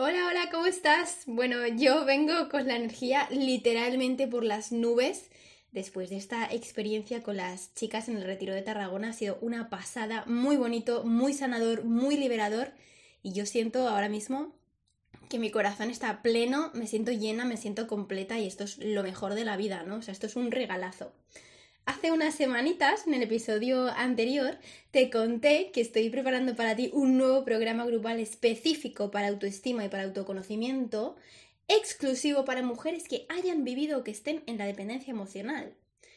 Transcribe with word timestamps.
Hola, 0.00 0.28
hola, 0.28 0.48
¿cómo 0.52 0.66
estás? 0.66 1.24
Bueno, 1.26 1.66
yo 1.66 2.04
vengo 2.04 2.48
con 2.50 2.68
la 2.68 2.76
energía 2.76 3.26
literalmente 3.32 4.28
por 4.28 4.44
las 4.44 4.70
nubes. 4.70 5.28
Después 5.72 6.08
de 6.08 6.16
esta 6.18 6.46
experiencia 6.52 7.24
con 7.24 7.36
las 7.36 7.74
chicas 7.74 8.08
en 8.08 8.16
el 8.16 8.22
retiro 8.22 8.54
de 8.54 8.62
Tarragona 8.62 9.08
ha 9.08 9.12
sido 9.12 9.38
una 9.40 9.70
pasada, 9.70 10.22
muy 10.26 10.56
bonito, 10.56 11.02
muy 11.02 11.32
sanador, 11.32 11.82
muy 11.82 12.16
liberador. 12.16 12.70
Y 13.24 13.32
yo 13.32 13.44
siento 13.44 13.88
ahora 13.88 14.08
mismo 14.08 14.54
que 15.28 15.40
mi 15.40 15.50
corazón 15.50 15.90
está 15.90 16.22
pleno, 16.22 16.70
me 16.74 16.86
siento 16.86 17.10
llena, 17.10 17.44
me 17.44 17.56
siento 17.56 17.88
completa 17.88 18.38
y 18.38 18.46
esto 18.46 18.62
es 18.62 18.78
lo 18.78 19.02
mejor 19.02 19.34
de 19.34 19.44
la 19.44 19.56
vida, 19.56 19.82
¿no? 19.82 19.96
O 19.96 20.02
sea, 20.02 20.12
esto 20.12 20.28
es 20.28 20.36
un 20.36 20.52
regalazo. 20.52 21.12
Hace 21.88 22.12
unas 22.12 22.34
semanitas, 22.34 23.06
en 23.06 23.14
el 23.14 23.22
episodio 23.22 23.88
anterior, 23.88 24.58
te 24.90 25.08
conté 25.08 25.70
que 25.72 25.80
estoy 25.80 26.10
preparando 26.10 26.54
para 26.54 26.76
ti 26.76 26.90
un 26.92 27.16
nuevo 27.16 27.46
programa 27.46 27.86
grupal 27.86 28.20
específico 28.20 29.10
para 29.10 29.28
autoestima 29.28 29.86
y 29.86 29.88
para 29.88 30.02
autoconocimiento, 30.02 31.16
exclusivo 31.66 32.44
para 32.44 32.60
mujeres 32.60 33.08
que 33.08 33.24
hayan 33.30 33.64
vivido 33.64 34.00
o 34.00 34.04
que 34.04 34.10
estén 34.10 34.42
en 34.44 34.58
la 34.58 34.66
dependencia 34.66 35.12
emocional. 35.12 35.72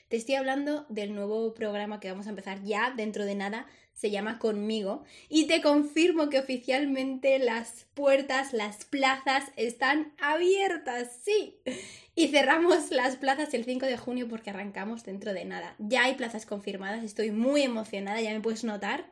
Te 0.10 0.18
estoy 0.18 0.36
hablando 0.36 0.86
del 0.90 1.16
nuevo 1.16 1.54
programa 1.54 2.02
que 2.02 2.12
vamos 2.12 2.28
a 2.28 2.32
empezar 2.32 2.62
ya 2.66 2.92
dentro 2.94 3.24
de 3.24 3.36
nada, 3.36 3.66
se 3.94 4.12
llama 4.12 4.40
Conmigo, 4.40 5.06
y 5.30 5.48
te 5.48 5.62
confirmo 5.62 6.30
que 6.30 6.40
oficialmente 6.40 7.40
las 7.40 7.86
puertas, 7.94 8.52
las 8.52 8.84
plazas 8.84 9.46
están 9.56 10.12
abiertas, 10.20 11.18
sí. 11.24 11.62
Y 12.14 12.28
cerramos 12.28 12.92
las 12.92 13.16
plazas 13.16 13.54
el 13.54 13.64
5 13.64 13.86
de 13.86 13.98
junio 13.98 14.28
porque 14.28 14.50
arrancamos 14.50 15.04
dentro 15.04 15.34
de 15.34 15.46
nada. 15.46 15.76
Ya 15.80 16.04
hay 16.04 16.16
plazas 16.16 16.46
confirmadas, 16.46 17.04
estoy 17.04 17.32
muy 17.32 17.62
emocionada, 17.62 18.20
ya 18.22 18.34
me 18.34 18.42
puedes 18.42 18.64
notar, 18.64 19.10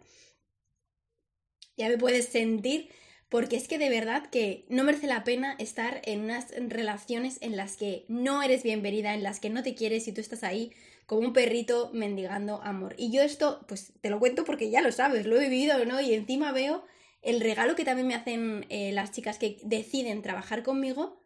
ya 1.77 1.87
me 1.87 1.97
puedes 1.97 2.25
sentir, 2.25 2.89
porque 3.29 3.55
es 3.55 3.67
que 3.69 3.77
de 3.77 3.89
verdad 3.89 4.25
que 4.29 4.65
no 4.67 4.83
merece 4.83 5.07
la 5.07 5.23
pena 5.23 5.55
estar 5.59 6.01
en 6.03 6.21
unas 6.21 6.51
relaciones 6.57 7.37
en 7.41 7.55
las 7.55 7.77
que 7.77 8.03
no 8.09 8.43
eres 8.43 8.63
bienvenida, 8.63 9.13
en 9.13 9.23
las 9.23 9.39
que 9.39 9.49
no 9.49 9.63
te 9.63 9.75
quieres 9.75 10.07
y 10.07 10.11
tú 10.11 10.19
estás 10.19 10.43
ahí 10.43 10.73
como 11.05 11.21
un 11.21 11.33
perrito 11.33 11.91
mendigando 11.93 12.61
amor. 12.63 12.95
Y 12.97 13.11
yo 13.11 13.21
esto, 13.21 13.65
pues 13.67 13.93
te 14.01 14.09
lo 14.09 14.19
cuento 14.19 14.43
porque 14.43 14.69
ya 14.69 14.81
lo 14.81 14.91
sabes, 14.91 15.25
lo 15.25 15.37
he 15.37 15.47
vivido, 15.47 15.85
¿no? 15.85 16.01
Y 16.01 16.13
encima 16.13 16.51
veo 16.51 16.83
el 17.21 17.39
regalo 17.39 17.75
que 17.75 17.85
también 17.85 18.07
me 18.07 18.15
hacen 18.15 18.65
eh, 18.69 18.91
las 18.91 19.11
chicas 19.11 19.37
que 19.37 19.57
deciden 19.63 20.21
trabajar 20.21 20.63
conmigo 20.63 21.18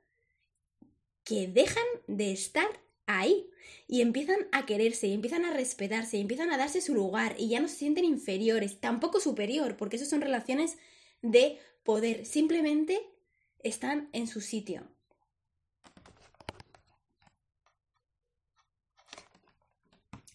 que 1.23 1.47
dejan 1.47 1.83
de 2.07 2.31
estar 2.31 2.67
ahí 3.05 3.49
y 3.87 4.01
empiezan 4.01 4.47
a 4.51 4.65
quererse 4.65 5.07
y 5.07 5.13
empiezan 5.13 5.45
a 5.45 5.53
respetarse 5.53 6.17
y 6.17 6.21
empiezan 6.21 6.51
a 6.51 6.57
darse 6.57 6.81
su 6.81 6.93
lugar 6.93 7.35
y 7.37 7.49
ya 7.49 7.59
no 7.59 7.67
se 7.67 7.75
sienten 7.75 8.05
inferiores, 8.05 8.79
tampoco 8.79 9.19
superior, 9.19 9.77
porque 9.77 9.97
eso 9.97 10.05
son 10.05 10.21
relaciones 10.21 10.77
de 11.21 11.59
poder, 11.83 12.25
simplemente 12.25 13.01
están 13.59 14.09
en 14.13 14.27
su 14.27 14.41
sitio. 14.41 14.87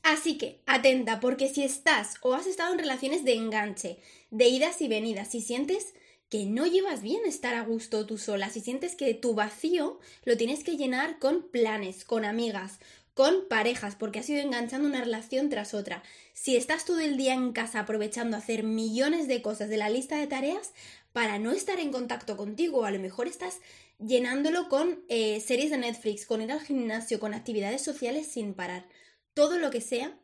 Así 0.02 0.38
que, 0.38 0.62
atenta, 0.64 1.20
porque 1.20 1.48
si 1.48 1.62
estás 1.62 2.14
o 2.22 2.32
has 2.32 2.46
estado 2.46 2.72
en 2.72 2.78
relaciones 2.78 3.24
de 3.24 3.34
enganche, 3.34 3.98
de 4.30 4.48
idas 4.48 4.80
y 4.80 4.88
venidas, 4.88 5.30
si 5.30 5.42
sientes 5.42 5.94
que 6.28 6.44
no 6.44 6.66
llevas 6.66 7.02
bien 7.02 7.24
estar 7.26 7.54
a 7.54 7.62
gusto 7.62 8.06
tú 8.06 8.18
sola, 8.18 8.50
si 8.50 8.60
sientes 8.60 8.94
que 8.94 9.14
tu 9.14 9.34
vacío 9.34 9.98
lo 10.24 10.36
tienes 10.36 10.62
que 10.62 10.76
llenar 10.76 11.18
con 11.18 11.42
planes, 11.42 12.04
con 12.04 12.24
amigas, 12.24 12.78
con 13.14 13.48
parejas, 13.48 13.96
porque 13.96 14.20
has 14.20 14.28
ido 14.30 14.40
enganchando 14.40 14.88
una 14.88 15.00
relación 15.00 15.48
tras 15.48 15.74
otra. 15.74 16.02
Si 16.34 16.54
estás 16.54 16.84
todo 16.84 17.00
el 17.00 17.16
día 17.16 17.34
en 17.34 17.52
casa 17.52 17.80
aprovechando 17.80 18.36
hacer 18.36 18.62
millones 18.62 19.26
de 19.26 19.42
cosas 19.42 19.68
de 19.68 19.76
la 19.76 19.90
lista 19.90 20.18
de 20.18 20.28
tareas 20.28 20.72
para 21.12 21.38
no 21.38 21.50
estar 21.50 21.80
en 21.80 21.90
contacto 21.90 22.36
contigo, 22.36 22.84
a 22.84 22.90
lo 22.90 23.00
mejor 23.00 23.26
estás 23.26 23.58
llenándolo 23.98 24.68
con 24.68 25.02
eh, 25.08 25.40
series 25.40 25.70
de 25.70 25.78
Netflix, 25.78 26.26
con 26.26 26.42
ir 26.42 26.52
al 26.52 26.60
gimnasio, 26.60 27.18
con 27.18 27.34
actividades 27.34 27.82
sociales 27.82 28.28
sin 28.28 28.54
parar. 28.54 28.86
Todo 29.34 29.58
lo 29.58 29.70
que 29.70 29.80
sea 29.80 30.16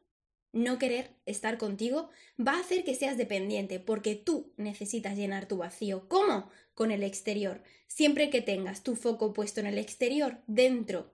no 0.55 0.79
querer 0.79 1.11
estar 1.27 1.59
contigo 1.59 2.09
va 2.41 2.53
a 2.53 2.61
hacer 2.61 2.85
que 2.85 2.95
seas 2.95 3.19
dependiente 3.19 3.81
porque 3.81 4.15
tú 4.15 4.55
necesitas 4.57 5.17
llenar 5.17 5.47
tu 5.47 5.59
vacío. 5.59 6.09
¿Cómo? 6.09 6.49
Con 6.75 6.93
el 6.93 7.03
exterior. 7.03 7.63
Siempre 7.89 8.31
que 8.31 8.41
tengas 8.41 8.83
tu 8.83 8.95
foco 8.97 9.33
puesto 9.33 9.61
en 9.61 9.67
el 9.67 9.79
exterior, 9.79 10.39
dentro, 10.47 11.13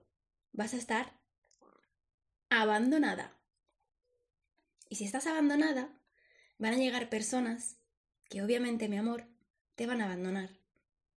vas 0.53 0.73
a 0.73 0.77
estar 0.77 1.19
abandonada. 2.49 3.35
Y 4.89 4.95
si 4.95 5.05
estás 5.05 5.25
abandonada, 5.25 5.89
van 6.59 6.73
a 6.75 6.77
llegar 6.77 7.09
personas 7.09 7.77
que 8.29 8.43
obviamente, 8.43 8.89
mi 8.89 8.97
amor, 8.97 9.25
te 9.75 9.87
van 9.87 10.01
a 10.01 10.05
abandonar. 10.05 10.51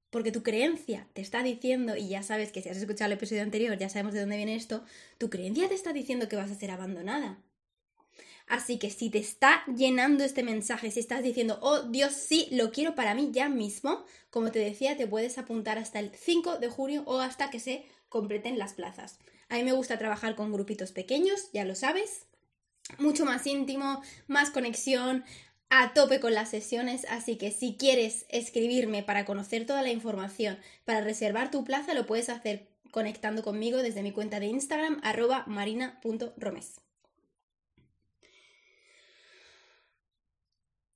Porque 0.10 0.32
tu 0.32 0.44
creencia 0.44 1.10
te 1.14 1.22
está 1.22 1.44
diciendo, 1.44 1.98
y 1.98 2.08
ya 2.08 2.24
sabes 2.24 2.52
que 2.52 2.62
si 2.62 2.70
has 2.70 2.78
escuchado 2.78 3.08
el 3.08 3.18
episodio 3.18 3.42
anterior, 3.42 3.78
ya 3.78 3.90
sabemos 3.90 4.14
de 4.14 4.22
dónde 4.22 4.38
viene 4.38 4.56
esto, 4.56 4.86
tu 5.18 5.30
creencia 5.30 5.68
te 5.68 5.76
está 5.76 5.92
diciendo 5.92 6.30
que 6.30 6.36
vas 6.36 6.52
a 6.52 6.56
ser 6.56 6.72
abandonada. 6.72 7.44
Así 8.48 8.78
que 8.78 8.90
si 8.90 9.10
te 9.10 9.20
está 9.20 9.64
llenando 9.68 10.24
este 10.24 10.44
mensaje, 10.44 10.92
si 10.92 11.00
estás 11.00 11.24
diciendo, 11.24 11.60
oh 11.62 11.84
Dios, 11.84 12.14
sí, 12.14 12.48
lo 12.52 12.72
quiero 12.72 12.96
para 12.96 13.16
mí 13.16 13.30
ya 13.32 13.50
mismo, 13.50 14.06
como 14.30 14.52
te 14.52 14.60
decía, 14.60 14.98
te 14.98 15.08
puedes 15.08 15.38
apuntar 15.38 15.78
hasta 15.78 16.00
el 16.00 16.12
5 16.14 16.58
de 16.58 16.70
junio 16.70 17.04
o 17.06 17.20
hasta 17.20 17.50
que 17.50 17.60
se 17.60 17.86
completen 18.10 18.58
las 18.58 18.74
plazas. 18.74 19.20
A 19.50 19.56
mí 19.56 19.64
me 19.64 19.72
gusta 19.72 19.98
trabajar 19.98 20.36
con 20.36 20.52
grupitos 20.52 20.92
pequeños, 20.92 21.50
ya 21.54 21.66
lo 21.66 21.76
sabes, 21.76 22.28
mucho 22.98 23.26
más 23.26 23.48
íntimo, 23.48 24.02
más 24.28 24.50
conexión, 24.50 25.24
a 25.70 25.94
tope 25.94 26.20
con 26.20 26.36
las 26.36 26.50
sesiones, 26.50 27.06
así 27.10 27.38
que 27.38 27.50
si 27.50 27.76
quieres 27.78 28.26
escribirme 28.30 29.02
para 29.02 29.26
conocer 29.26 29.66
toda 29.66 29.82
la 29.82 29.90
información, 29.90 30.60
para 30.86 31.02
reservar 31.02 31.50
tu 31.50 31.64
plaza, 31.64 31.96
lo 31.96 32.06
puedes 32.06 32.30
hacer 32.30 32.68
conectando 32.92 33.42
conmigo 33.42 33.80
desde 33.80 34.04
mi 34.04 34.12
cuenta 34.12 34.40
de 34.40 34.46
Instagram, 34.46 35.00
arroba 35.04 35.44
marina.romes. 35.48 36.83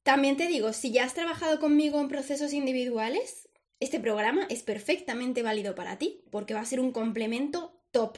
También 0.08 0.38
te 0.38 0.48
digo, 0.48 0.72
si 0.72 0.94
ya 0.94 1.04
has 1.04 1.14
trabajado 1.14 1.60
conmigo 1.60 2.00
en 2.00 2.08
procesos 2.08 2.54
individuales, 2.54 3.50
este 3.82 4.00
programa 4.00 4.48
es 4.50 4.64
perfectamente 4.64 5.44
válido 5.44 5.76
para 5.76 5.98
ti, 5.98 6.24
porque 6.32 6.54
va 6.54 6.62
a 6.62 6.66
ser 6.66 6.80
un 6.80 6.94
complemento 6.94 7.78
top. 7.92 8.18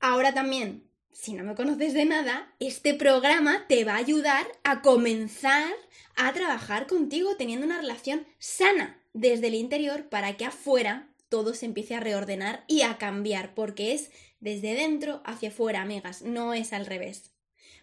Ahora 0.00 0.34
también, 0.34 0.90
si 1.12 1.34
no 1.34 1.44
me 1.44 1.54
conoces 1.54 1.94
de 1.94 2.04
nada, 2.04 2.52
este 2.58 2.94
programa 2.94 3.64
te 3.68 3.84
va 3.84 3.92
a 3.92 3.98
ayudar 3.98 4.44
a 4.64 4.82
comenzar 4.82 5.70
a 6.16 6.32
trabajar 6.32 6.88
contigo 6.88 7.36
teniendo 7.36 7.64
una 7.64 7.80
relación 7.80 8.26
sana 8.40 9.00
desde 9.12 9.46
el 9.46 9.54
interior 9.54 10.08
para 10.08 10.36
que 10.36 10.46
afuera 10.46 11.14
todo 11.28 11.54
se 11.54 11.66
empiece 11.66 11.94
a 11.94 12.00
reordenar 12.00 12.64
y 12.66 12.82
a 12.82 12.98
cambiar, 12.98 13.54
porque 13.54 13.92
es 13.92 14.10
desde 14.40 14.74
dentro 14.74 15.22
hacia 15.24 15.50
afuera, 15.50 15.82
amigas, 15.82 16.22
no 16.22 16.54
es 16.54 16.72
al 16.72 16.86
revés. 16.86 17.30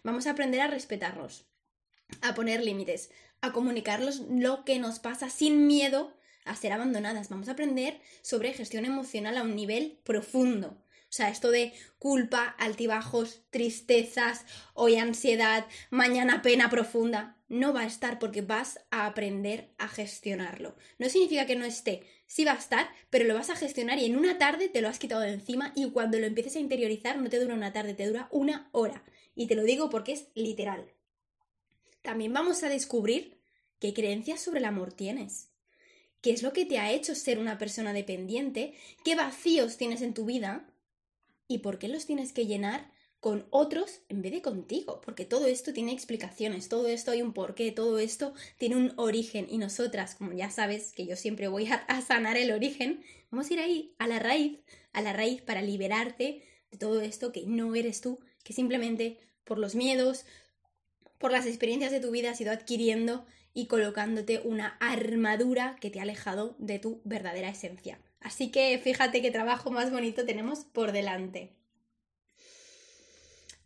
Vamos 0.04 0.26
a 0.26 0.32
aprender 0.32 0.60
a 0.60 0.66
respetarnos, 0.66 1.48
a 2.22 2.34
poner 2.34 2.62
límites, 2.62 3.10
a 3.40 3.52
comunicarlos 3.52 4.22
lo 4.28 4.64
que 4.64 4.78
nos 4.78 4.98
pasa 4.98 5.30
sin 5.30 5.66
miedo 5.66 6.14
a 6.44 6.56
ser 6.56 6.72
abandonadas. 6.72 7.28
Vamos 7.28 7.48
a 7.48 7.52
aprender 7.52 8.00
sobre 8.22 8.52
gestión 8.52 8.84
emocional 8.84 9.36
a 9.36 9.42
un 9.42 9.54
nivel 9.54 10.00
profundo. 10.04 10.82
O 11.10 11.12
sea, 11.12 11.30
esto 11.30 11.50
de 11.50 11.72
culpa, 11.98 12.54
altibajos, 12.58 13.40
tristezas, 13.48 14.44
hoy 14.74 14.96
ansiedad, 14.96 15.66
mañana 15.90 16.42
pena 16.42 16.68
profunda, 16.68 17.38
no 17.48 17.72
va 17.72 17.80
a 17.80 17.86
estar 17.86 18.18
porque 18.18 18.42
vas 18.42 18.80
a 18.90 19.06
aprender 19.06 19.70
a 19.78 19.88
gestionarlo. 19.88 20.76
No 20.98 21.08
significa 21.08 21.46
que 21.46 21.56
no 21.56 21.64
esté, 21.64 22.06
sí 22.26 22.44
va 22.44 22.52
a 22.52 22.58
estar, 22.58 22.90
pero 23.08 23.24
lo 23.24 23.34
vas 23.34 23.48
a 23.48 23.56
gestionar 23.56 23.98
y 23.98 24.04
en 24.04 24.16
una 24.16 24.36
tarde 24.36 24.68
te 24.68 24.82
lo 24.82 24.88
has 24.88 24.98
quitado 24.98 25.22
de 25.22 25.32
encima 25.32 25.72
y 25.74 25.90
cuando 25.90 26.18
lo 26.18 26.26
empieces 26.26 26.56
a 26.56 26.60
interiorizar 26.60 27.18
no 27.18 27.30
te 27.30 27.40
dura 27.40 27.54
una 27.54 27.72
tarde, 27.72 27.94
te 27.94 28.06
dura 28.06 28.28
una 28.30 28.68
hora. 28.72 29.02
Y 29.34 29.46
te 29.46 29.54
lo 29.54 29.62
digo 29.62 29.88
porque 29.88 30.12
es 30.12 30.26
literal 30.34 30.92
también 32.08 32.32
vamos 32.32 32.62
a 32.62 32.70
descubrir 32.70 33.38
qué 33.80 33.92
creencias 33.92 34.40
sobre 34.40 34.60
el 34.60 34.64
amor 34.64 34.94
tienes. 34.94 35.50
¿Qué 36.22 36.30
es 36.30 36.42
lo 36.42 36.54
que 36.54 36.64
te 36.64 36.78
ha 36.78 36.90
hecho 36.90 37.14
ser 37.14 37.38
una 37.38 37.58
persona 37.58 37.92
dependiente? 37.92 38.72
¿Qué 39.04 39.14
vacíos 39.14 39.76
tienes 39.76 40.00
en 40.00 40.14
tu 40.14 40.24
vida? 40.24 40.72
¿Y 41.48 41.58
por 41.58 41.78
qué 41.78 41.86
los 41.86 42.06
tienes 42.06 42.32
que 42.32 42.46
llenar 42.46 42.90
con 43.20 43.46
otros 43.50 44.00
en 44.08 44.22
vez 44.22 44.32
de 44.32 44.40
contigo? 44.40 45.02
Porque 45.02 45.26
todo 45.26 45.48
esto 45.48 45.74
tiene 45.74 45.92
explicaciones, 45.92 46.70
todo 46.70 46.88
esto 46.88 47.10
hay 47.10 47.20
un 47.20 47.34
porqué, 47.34 47.72
todo 47.72 47.98
esto 47.98 48.32
tiene 48.56 48.76
un 48.76 48.94
origen 48.96 49.46
y 49.50 49.58
nosotras, 49.58 50.14
como 50.14 50.32
ya 50.32 50.48
sabes 50.48 50.94
que 50.94 51.04
yo 51.04 51.14
siempre 51.14 51.48
voy 51.48 51.68
a, 51.70 52.00
sanar 52.00 52.38
el 52.38 52.52
origen, 52.52 53.04
vamos 53.30 53.50
a 53.50 53.52
ir 53.52 53.60
ahí, 53.60 53.94
a 53.98 54.06
la 54.06 54.18
raíz, 54.18 54.60
a 54.94 55.02
la 55.02 55.12
raíz 55.12 55.42
para 55.42 55.60
liberarte 55.60 56.42
de 56.70 56.78
todo 56.78 57.02
esto 57.02 57.32
que 57.32 57.44
no 57.44 57.74
eres 57.74 58.00
tú, 58.00 58.18
que 58.44 58.54
simplemente 58.54 59.18
por 59.44 59.58
los 59.58 59.74
miedos, 59.74 60.24
por 61.18 61.32
las 61.32 61.46
experiencias 61.46 61.92
de 61.92 62.00
tu 62.00 62.10
vida 62.10 62.30
has 62.30 62.40
ido 62.40 62.52
adquiriendo 62.52 63.26
y 63.54 63.66
colocándote 63.66 64.40
una 64.44 64.76
armadura 64.80 65.76
que 65.80 65.90
te 65.90 65.98
ha 65.98 66.02
alejado 66.02 66.54
de 66.58 66.78
tu 66.78 67.00
verdadera 67.04 67.48
esencia. 67.48 68.00
Así 68.20 68.50
que 68.50 68.78
fíjate 68.78 69.22
qué 69.22 69.30
trabajo 69.30 69.70
más 69.70 69.90
bonito 69.90 70.24
tenemos 70.24 70.60
por 70.60 70.92
delante. 70.92 71.54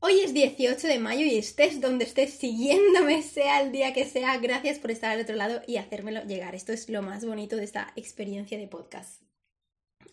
Hoy 0.05 0.19
es 0.21 0.35
18 0.35 0.89
de 0.89 0.99
mayo 0.99 1.25
y 1.25 1.39
estés 1.39 1.81
donde 1.81 2.05
estés 2.05 2.33
siguiéndome, 2.35 3.23
sea 3.23 3.61
el 3.61 3.71
día 3.71 3.93
que 3.93 4.05
sea. 4.05 4.37
Gracias 4.39 4.81
por 4.81 4.91
estar 4.91 5.13
al 5.13 5.21
otro 5.21 5.37
lado 5.37 5.63
y 5.67 5.77
hacérmelo 5.77 6.25
llegar. 6.25 6.57
Esto 6.57 6.73
es 6.73 6.89
lo 6.89 7.03
más 7.03 7.25
bonito 7.25 7.57
de 7.57 7.65
esta 7.65 7.93
experiencia 7.95 8.59
de 8.59 8.67
podcast. 8.67 9.23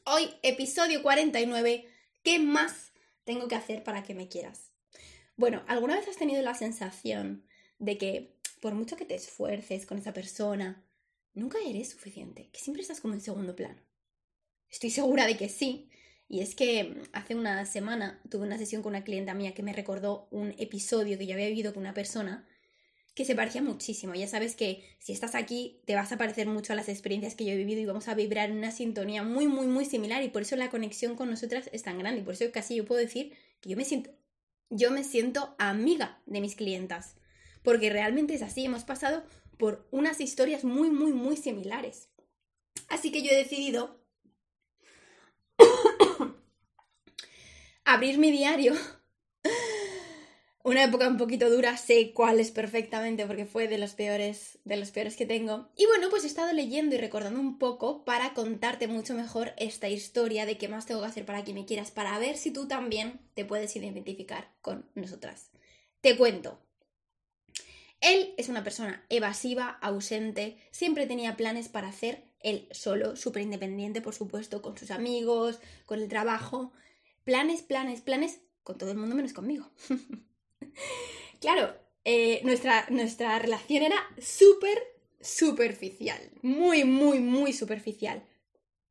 Hoy, 0.05 0.29
episodio 0.43 1.01
49. 1.01 1.85
¿Qué 2.21 2.37
más 2.37 2.91
tengo 3.23 3.47
que 3.47 3.55
hacer 3.55 3.83
para 3.83 4.03
que 4.03 4.13
me 4.13 4.27
quieras? 4.27 4.68
Bueno, 5.39 5.63
¿alguna 5.67 5.95
vez 5.95 6.05
has 6.09 6.17
tenido 6.17 6.41
la 6.41 6.53
sensación 6.53 7.45
de 7.77 7.97
que 7.97 8.35
por 8.59 8.73
mucho 8.73 8.97
que 8.97 9.05
te 9.05 9.15
esfuerces 9.15 9.85
con 9.85 9.97
esa 9.97 10.11
persona, 10.11 10.83
nunca 11.33 11.57
eres 11.65 11.91
suficiente? 11.91 12.49
Que 12.51 12.59
siempre 12.59 12.81
estás 12.81 12.99
como 12.99 13.13
en 13.13 13.21
segundo 13.21 13.55
plano. 13.55 13.81
Estoy 14.69 14.89
segura 14.89 15.25
de 15.25 15.37
que 15.37 15.47
sí, 15.47 15.89
y 16.27 16.41
es 16.41 16.55
que 16.55 17.03
hace 17.13 17.35
una 17.35 17.65
semana 17.65 18.21
tuve 18.29 18.45
una 18.45 18.57
sesión 18.57 18.81
con 18.81 18.89
una 18.89 19.05
clienta 19.05 19.33
mía 19.33 19.53
que 19.53 19.63
me 19.63 19.71
recordó 19.71 20.27
un 20.29 20.55
episodio 20.57 21.17
que 21.17 21.25
yo 21.25 21.35
había 21.35 21.47
vivido 21.47 21.73
con 21.73 21.83
una 21.83 21.93
persona 21.93 22.45
que 23.15 23.23
se 23.23 23.33
parecía 23.33 23.61
muchísimo. 23.61 24.15
Ya 24.15 24.27
sabes 24.27 24.57
que 24.57 24.83
si 24.99 25.13
estás 25.13 25.35
aquí 25.35 25.79
te 25.85 25.95
vas 25.95 26.11
a 26.11 26.17
parecer 26.17 26.47
mucho 26.47 26.73
a 26.73 26.75
las 26.75 26.89
experiencias 26.89 27.35
que 27.35 27.45
yo 27.45 27.53
he 27.53 27.57
vivido 27.57 27.79
y 27.79 27.85
vamos 27.85 28.09
a 28.09 28.13
vibrar 28.13 28.49
en 28.49 28.57
una 28.57 28.71
sintonía 28.71 29.23
muy, 29.23 29.47
muy, 29.47 29.67
muy 29.67 29.85
similar 29.85 30.21
y 30.21 30.27
por 30.27 30.41
eso 30.41 30.57
la 30.57 30.69
conexión 30.69 31.15
con 31.15 31.29
nosotras 31.29 31.69
es 31.71 31.83
tan 31.83 31.97
grande 31.97 32.19
y 32.19 32.23
por 32.25 32.33
eso 32.33 32.51
casi 32.51 32.75
yo 32.75 32.83
puedo 32.83 32.99
decir 32.99 33.31
que 33.61 33.69
yo 33.69 33.77
me 33.77 33.85
siento, 33.85 34.11
yo 34.69 34.91
me 34.91 35.03
siento 35.03 35.55
amiga 35.57 36.21
de 36.25 36.41
mis 36.41 36.55
clientas. 36.55 37.15
Porque 37.63 37.89
realmente 37.89 38.33
es 38.33 38.41
así, 38.41 38.65
hemos 38.65 38.83
pasado 38.83 39.23
por 39.57 39.87
unas 39.91 40.21
historias 40.21 40.63
muy, 40.63 40.89
muy, 40.89 41.11
muy 41.11 41.35
similares. 41.35 42.09
Así 42.87 43.11
que 43.11 43.21
yo 43.21 43.31
he 43.31 43.35
decidido 43.35 43.99
abrir 47.83 48.17
mi 48.17 48.31
diario. 48.31 48.73
Una 50.69 50.83
época 50.83 51.07
un 51.07 51.17
poquito 51.17 51.49
dura, 51.49 51.75
sé 51.77 52.13
cuál 52.13 52.39
es 52.39 52.51
perfectamente 52.51 53.25
porque 53.25 53.47
fue 53.47 53.67
de 53.67 53.79
los 53.79 53.95
peores, 53.95 54.59
de 54.65 54.77
los 54.77 54.91
peores 54.91 55.15
que 55.15 55.25
tengo. 55.25 55.67
Y 55.75 55.87
bueno, 55.87 56.11
pues 56.11 56.23
he 56.23 56.27
estado 56.27 56.53
leyendo 56.53 56.93
y 56.93 56.99
recordando 56.99 57.39
un 57.39 57.57
poco 57.57 58.05
para 58.05 58.35
contarte 58.35 58.87
mucho 58.87 59.15
mejor 59.15 59.53
esta 59.57 59.89
historia 59.89 60.45
de 60.45 60.59
qué 60.59 60.67
más 60.67 60.85
tengo 60.85 61.01
que 61.01 61.07
hacer 61.07 61.25
para 61.25 61.43
que 61.43 61.55
me 61.55 61.65
quieras, 61.65 61.89
para 61.89 62.19
ver 62.19 62.37
si 62.37 62.51
tú 62.51 62.67
también 62.67 63.19
te 63.33 63.45
puedes 63.45 63.75
identificar 63.75 64.53
con 64.61 64.87
nosotras. 64.93 65.49
Te 66.01 66.15
cuento. 66.15 66.61
Él 67.99 68.35
es 68.37 68.47
una 68.47 68.63
persona 68.63 69.03
evasiva, 69.09 69.79
ausente, 69.81 70.59
siempre 70.69 71.07
tenía 71.07 71.35
planes 71.35 71.67
para 71.67 71.87
hacer 71.87 72.25
él 72.41 72.67
solo, 72.69 73.15
súper 73.15 73.41
independiente, 73.41 74.01
por 74.01 74.13
supuesto, 74.13 74.61
con 74.61 74.77
sus 74.77 74.91
amigos, 74.91 75.61
con 75.87 75.99
el 75.99 76.07
trabajo, 76.07 76.73
planes, 77.23 77.63
planes, 77.63 78.01
planes, 78.01 78.41
con 78.61 78.77
todo 78.77 78.91
el 78.91 78.97
mundo 78.97 79.15
menos 79.15 79.33
conmigo. 79.33 79.71
claro, 81.39 81.75
eh, 82.05 82.41
nuestra, 82.43 82.85
nuestra 82.89 83.37
relación 83.39 83.83
era 83.83 83.97
súper 84.19 84.77
superficial, 85.21 86.19
muy, 86.41 86.83
muy, 86.83 87.19
muy 87.19 87.53
superficial. 87.53 88.23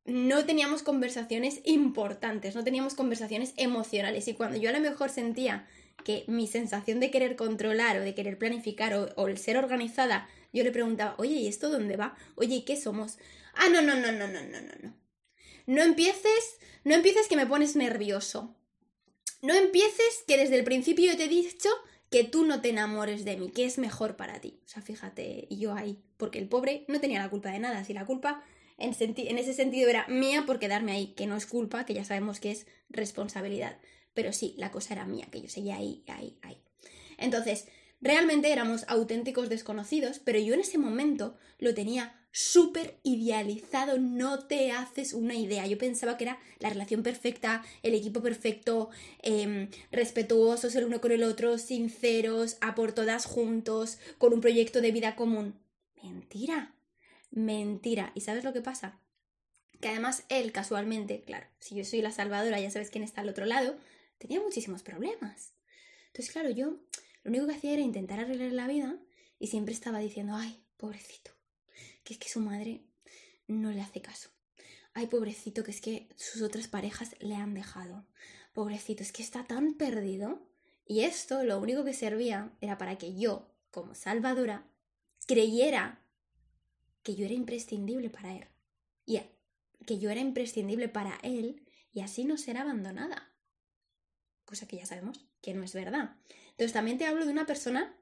No 0.05 0.45
teníamos 0.45 0.83
conversaciones 0.83 1.61
importantes, 1.65 2.55
no 2.55 2.63
teníamos 2.63 2.95
conversaciones 2.95 3.53
emocionales 3.57 4.27
y 4.27 4.33
cuando 4.33 4.57
yo 4.57 4.69
a 4.69 4.73
lo 4.73 4.79
mejor 4.79 5.09
sentía 5.09 5.67
que 6.03 6.23
mi 6.27 6.47
sensación 6.47 6.99
de 6.99 7.11
querer 7.11 7.35
controlar 7.35 7.97
o 7.97 8.01
de 8.01 8.15
querer 8.15 8.37
planificar 8.37 8.93
o, 8.93 9.09
o 9.15 9.27
el 9.27 9.37
ser 9.37 9.57
organizada, 9.57 10.29
yo 10.53 10.63
le 10.63 10.71
preguntaba, 10.71 11.15
oye, 11.17 11.33
¿y 11.35 11.47
esto 11.47 11.69
dónde 11.69 11.97
va? 11.97 12.15
Oye, 12.35 12.55
¿y 12.55 12.61
qué 12.63 12.75
somos? 12.77 13.17
Ah, 13.53 13.69
no, 13.69 13.81
no, 13.81 13.95
no, 13.95 14.11
no, 14.11 14.27
no, 14.27 14.41
no, 14.41 14.61
no, 14.61 14.73
no. 14.81 14.93
No 15.67 15.83
empieces, 15.83 16.57
no 16.83 16.95
empieces 16.95 17.27
que 17.27 17.35
me 17.35 17.45
pones 17.45 17.75
nervioso. 17.75 18.55
No 19.41 19.53
empieces 19.53 20.23
que 20.27 20.37
desde 20.37 20.57
el 20.57 20.63
principio 20.63 21.15
te 21.15 21.25
he 21.25 21.29
dicho 21.29 21.69
que 22.09 22.23
tú 22.23 22.45
no 22.45 22.61
te 22.61 22.69
enamores 22.69 23.23
de 23.23 23.37
mí, 23.37 23.51
que 23.51 23.65
es 23.65 23.77
mejor 23.77 24.15
para 24.15 24.41
ti. 24.41 24.59
O 24.65 24.67
sea, 24.67 24.81
fíjate, 24.81 25.47
y 25.49 25.59
yo 25.59 25.73
ahí, 25.73 25.99
porque 26.17 26.39
el 26.39 26.49
pobre 26.49 26.85
no 26.87 26.99
tenía 26.99 27.19
la 27.21 27.29
culpa 27.29 27.51
de 27.51 27.59
nada, 27.59 27.83
si 27.83 27.93
la 27.93 28.05
culpa 28.05 28.43
en, 28.77 28.95
en, 28.99 29.37
ese 29.37 29.53
sentido 29.53 29.89
era 29.89 30.07
mía 30.07 30.45
por 30.45 30.59
quedarme 30.59 30.91
ahí, 30.91 31.13
que 31.13 31.27
no 31.27 31.35
es 31.35 31.45
culpa, 31.45 31.85
que 31.85 31.93
ya 31.93 32.03
sabemos 32.03 32.39
que 32.39 32.51
es 32.51 32.65
responsabilidad. 32.89 33.77
Pero 34.13 34.33
sí, 34.33 34.55
la 34.57 34.71
cosa 34.71 34.93
era 34.93 35.05
mía, 35.05 35.27
que 35.31 35.41
yo 35.41 35.49
seguía 35.49 35.77
ahí, 35.77 36.03
ahí, 36.07 36.37
ahí. 36.41 36.57
Entonces, 37.17 37.67
realmente 38.01 38.51
éramos 38.51 38.85
auténticos 38.87 39.49
desconocidos, 39.49 40.19
pero 40.19 40.39
yo 40.39 40.53
en 40.53 40.61
ese 40.61 40.77
momento 40.77 41.37
lo 41.57 41.73
tenía 41.73 42.15
súper 42.31 42.99
idealizado, 43.03 43.97
no 43.97 44.45
te 44.45 44.71
haces 44.71 45.13
una 45.13 45.35
idea. 45.35 45.65
Yo 45.65 45.77
pensaba 45.77 46.17
que 46.17 46.25
era 46.25 46.39
la 46.59 46.69
relación 46.69 47.03
perfecta, 47.03 47.63
el 47.81 47.95
equipo 47.95 48.21
perfecto, 48.21 48.89
eh, 49.23 49.69
respetuosos 49.91 50.75
el 50.75 50.85
uno 50.85 51.01
con 51.01 51.11
el 51.11 51.23
otro, 51.23 51.57
sinceros, 51.57 52.57
a 52.61 52.75
por 52.75 52.91
todas 52.91 53.25
juntos, 53.25 53.97
con 54.17 54.33
un 54.33 54.41
proyecto 54.41 54.81
de 54.81 54.91
vida 54.91 55.15
común. 55.15 55.59
Mentira, 56.03 56.75
mentira. 57.31 58.11
¿Y 58.15 58.21
sabes 58.21 58.43
lo 58.43 58.53
que 58.53 58.61
pasa? 58.61 58.99
Que 59.81 59.89
además 59.89 60.25
él 60.29 60.51
casualmente, 60.51 61.23
claro, 61.25 61.47
si 61.59 61.75
yo 61.75 61.85
soy 61.85 62.01
la 62.01 62.11
salvadora, 62.11 62.59
ya 62.59 62.69
sabes 62.69 62.89
quién 62.89 63.03
está 63.03 63.21
al 63.21 63.29
otro 63.29 63.45
lado, 63.45 63.77
tenía 64.17 64.39
muchísimos 64.39 64.83
problemas. 64.83 65.53
Entonces, 66.07 66.31
claro, 66.31 66.49
yo 66.49 66.79
lo 67.29 67.33
único 67.33 67.45
que 67.45 67.57
hacía 67.57 67.73
era 67.73 67.83
intentar 67.83 68.19
arreglar 68.19 68.51
la 68.53 68.67
vida 68.67 68.97
y 69.37 69.47
siempre 69.47 69.71
estaba 69.71 69.99
diciendo, 69.99 70.33
ay, 70.35 70.65
pobrecito, 70.77 71.29
que 72.03 72.13
es 72.13 72.19
que 72.19 72.27
su 72.27 72.39
madre 72.39 72.87
no 73.47 73.69
le 73.71 73.81
hace 73.81 74.01
caso. 74.01 74.31
Ay, 74.95 75.05
pobrecito, 75.05 75.63
que 75.63 75.69
es 75.69 75.79
que 75.79 76.09
sus 76.15 76.41
otras 76.41 76.67
parejas 76.67 77.15
le 77.19 77.35
han 77.35 77.53
dejado. 77.53 78.07
Pobrecito, 78.51 79.03
es 79.03 79.11
que 79.11 79.21
está 79.21 79.45
tan 79.45 79.75
perdido. 79.75 80.41
Y 80.87 81.01
esto 81.01 81.43
lo 81.43 81.59
único 81.59 81.85
que 81.85 81.93
servía 81.93 82.51
era 82.61 82.79
para 82.79 82.97
que 82.97 83.15
yo, 83.15 83.53
como 83.69 83.93
salvadora, 83.93 84.67
creyera 85.27 86.03
que 87.03 87.13
yo 87.13 87.25
era 87.25 87.35
imprescindible 87.35 88.09
para 88.09 88.35
él. 88.35 88.47
Y 89.05 89.19
que 89.85 89.99
yo 89.99 90.09
era 90.09 90.19
imprescindible 90.19 90.89
para 90.89 91.19
él 91.21 91.63
y 91.91 92.01
así 92.01 92.25
no 92.25 92.39
ser 92.39 92.57
abandonada. 92.57 93.31
Cosa 94.45 94.67
que 94.67 94.77
ya 94.77 94.87
sabemos 94.87 95.28
que 95.41 95.53
no 95.53 95.63
es 95.63 95.73
verdad. 95.73 96.15
Entonces 96.51 96.73
también 96.73 96.97
te 96.97 97.05
hablo 97.05 97.25
de 97.25 97.31
una 97.31 97.45
persona 97.45 97.95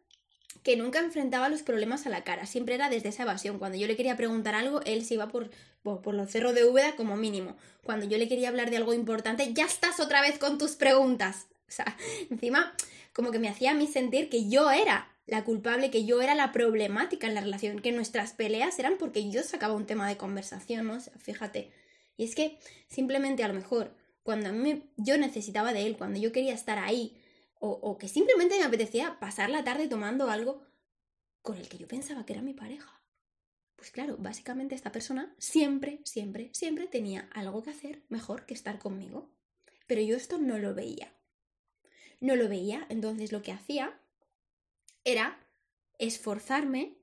que 0.64 0.76
nunca 0.76 1.00
enfrentaba 1.00 1.50
los 1.50 1.62
problemas 1.62 2.06
a 2.06 2.10
la 2.10 2.24
cara, 2.24 2.46
siempre 2.46 2.76
era 2.76 2.90
desde 2.90 3.10
esa 3.10 3.24
evasión. 3.24 3.60
Cuando 3.60 3.78
yo 3.78 3.88
le 3.88 3.96
quería 3.96 4.18
preguntar 4.18 4.56
algo, 4.56 4.82
él 4.82 5.06
se 5.06 5.14
iba 5.14 5.28
por, 5.30 5.50
por, 5.84 6.14
los 6.14 6.30
cerros 6.30 6.56
de 6.56 6.66
Úbeda 6.66 6.96
como 6.96 7.16
mínimo. 7.16 7.56
Cuando 7.84 8.06
yo 8.06 8.18
le 8.18 8.28
quería 8.28 8.50
hablar 8.50 8.70
de 8.70 8.78
algo 8.78 8.94
importante, 8.94 9.54
ya 9.54 9.66
estás 9.66 10.00
otra 10.00 10.22
vez 10.22 10.38
con 10.38 10.58
tus 10.58 10.76
preguntas. 10.76 11.48
O 11.70 11.70
sea, 11.70 11.98
encima, 12.30 12.74
como 13.12 13.30
que 13.30 13.40
me 13.40 13.50
hacía 13.50 13.72
a 13.72 13.74
mí 13.74 13.88
sentir 13.88 14.30
que 14.30 14.48
yo 14.48 14.72
era 14.72 15.12
la 15.26 15.44
culpable, 15.44 15.92
que 15.92 16.06
yo 16.06 16.22
era 16.22 16.34
la 16.34 16.54
problemática 16.54 17.28
en 17.28 17.36
la 17.36 17.42
relación, 17.42 17.80
que 17.80 17.92
nuestras 17.92 18.32
peleas 18.32 18.80
eran 18.80 18.98
porque 18.98 19.30
yo 19.30 19.44
sacaba 19.44 19.74
un 19.74 19.86
tema 19.86 20.08
de 20.08 20.16
conversación, 20.16 20.88
¿no? 20.88 20.94
O 20.94 21.00
sea, 21.02 21.12
fíjate. 21.18 21.70
Y 22.16 22.24
es 22.24 22.36
que 22.36 22.58
simplemente 22.88 23.44
a 23.44 23.50
lo 23.50 23.54
mejor, 23.54 23.94
cuando 24.24 24.48
a 24.48 24.54
mí 24.54 24.90
yo 24.96 25.18
necesitaba 25.18 25.74
de 25.74 25.86
él, 25.86 25.98
cuando 25.98 26.20
yo 26.20 26.32
quería 26.32 26.54
estar 26.54 26.80
ahí, 26.80 27.18
o, 27.60 27.98
que 27.98 28.08
simplemente 28.08 28.58
me 28.58 28.66
apetecía 28.66 29.20
pasar 29.20 29.50
la 29.50 29.64
tarde 29.64 29.88
tomando 29.88 30.30
algo 30.30 30.62
con 31.42 31.58
el 31.58 31.68
que 31.70 31.78
yo 31.78 31.88
pensaba 31.88 32.26
que 32.26 32.34
era 32.34 32.42
mi 32.42 32.54
pareja. 32.54 33.02
Pues 33.76 33.92
claro, 33.92 34.18
básicamente 34.18 34.76
esta 34.76 34.92
persona 34.92 35.36
siempre, 35.38 36.02
siempre, 36.04 36.50
siempre 36.54 36.88
tenía 36.88 37.30
algo 37.34 37.64
que 37.64 37.70
hacer 37.70 38.04
mejor 38.10 38.46
que 38.46 38.54
estar 38.54 38.80
conmigo. 38.80 39.30
Pero 39.86 40.02
yo 40.02 40.18
esto 40.18 40.38
no 40.38 40.58
lo 40.58 40.74
veía. 40.74 41.14
No 42.20 42.36
lo 42.36 42.50
veía, 42.50 42.86
entonces 42.90 43.32
lo 43.32 43.42
que 43.42 43.52
hacía 43.52 44.00
era 45.04 45.40
esforzarme, 46.00 46.98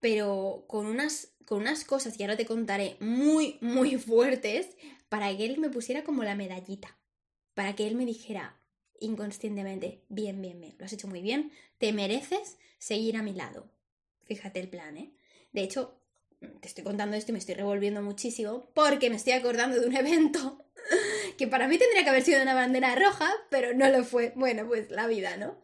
pero 0.00 0.64
con 0.68 0.86
unas, 0.86 1.34
con 1.44 1.60
unas 1.60 1.84
cosas, 1.84 2.18
y 2.18 2.22
ahora 2.22 2.36
te 2.36 2.46
contaré, 2.46 2.96
muy, 3.00 3.58
muy 3.60 3.96
fuertes, 3.98 4.76
para 5.08 5.36
que 5.36 5.44
él 5.44 5.58
me 5.58 5.68
pusiera 5.68 6.04
como 6.04 6.24
la 6.24 6.34
medallita. 6.34 6.96
Para 7.54 7.74
que 7.74 7.86
él 7.86 7.96
me 7.96 8.06
dijera, 8.06 8.61
inconscientemente, 9.02 10.02
bien, 10.08 10.40
bien, 10.40 10.60
bien, 10.60 10.74
lo 10.78 10.84
has 10.84 10.92
hecho 10.92 11.08
muy 11.08 11.22
bien, 11.22 11.52
te 11.78 11.92
mereces 11.92 12.58
seguir 12.78 13.16
a 13.16 13.22
mi 13.22 13.32
lado. 13.32 13.66
Fíjate 14.24 14.60
el 14.60 14.68
plan, 14.68 14.96
¿eh? 14.96 15.12
De 15.52 15.62
hecho, 15.62 15.98
te 16.60 16.68
estoy 16.68 16.84
contando 16.84 17.16
esto 17.16 17.30
y 17.30 17.34
me 17.34 17.38
estoy 17.38 17.54
revolviendo 17.54 18.02
muchísimo 18.02 18.66
porque 18.74 19.10
me 19.10 19.16
estoy 19.16 19.34
acordando 19.34 19.80
de 19.80 19.86
un 19.86 19.96
evento 19.96 20.58
que 21.36 21.46
para 21.46 21.68
mí 21.68 21.78
tendría 21.78 22.04
que 22.04 22.10
haber 22.10 22.22
sido 22.22 22.42
una 22.42 22.54
bandera 22.54 22.94
roja, 22.94 23.30
pero 23.50 23.74
no 23.74 23.88
lo 23.88 24.04
fue. 24.04 24.32
Bueno, 24.34 24.66
pues 24.66 24.90
la 24.90 25.06
vida, 25.06 25.36
¿no? 25.36 25.56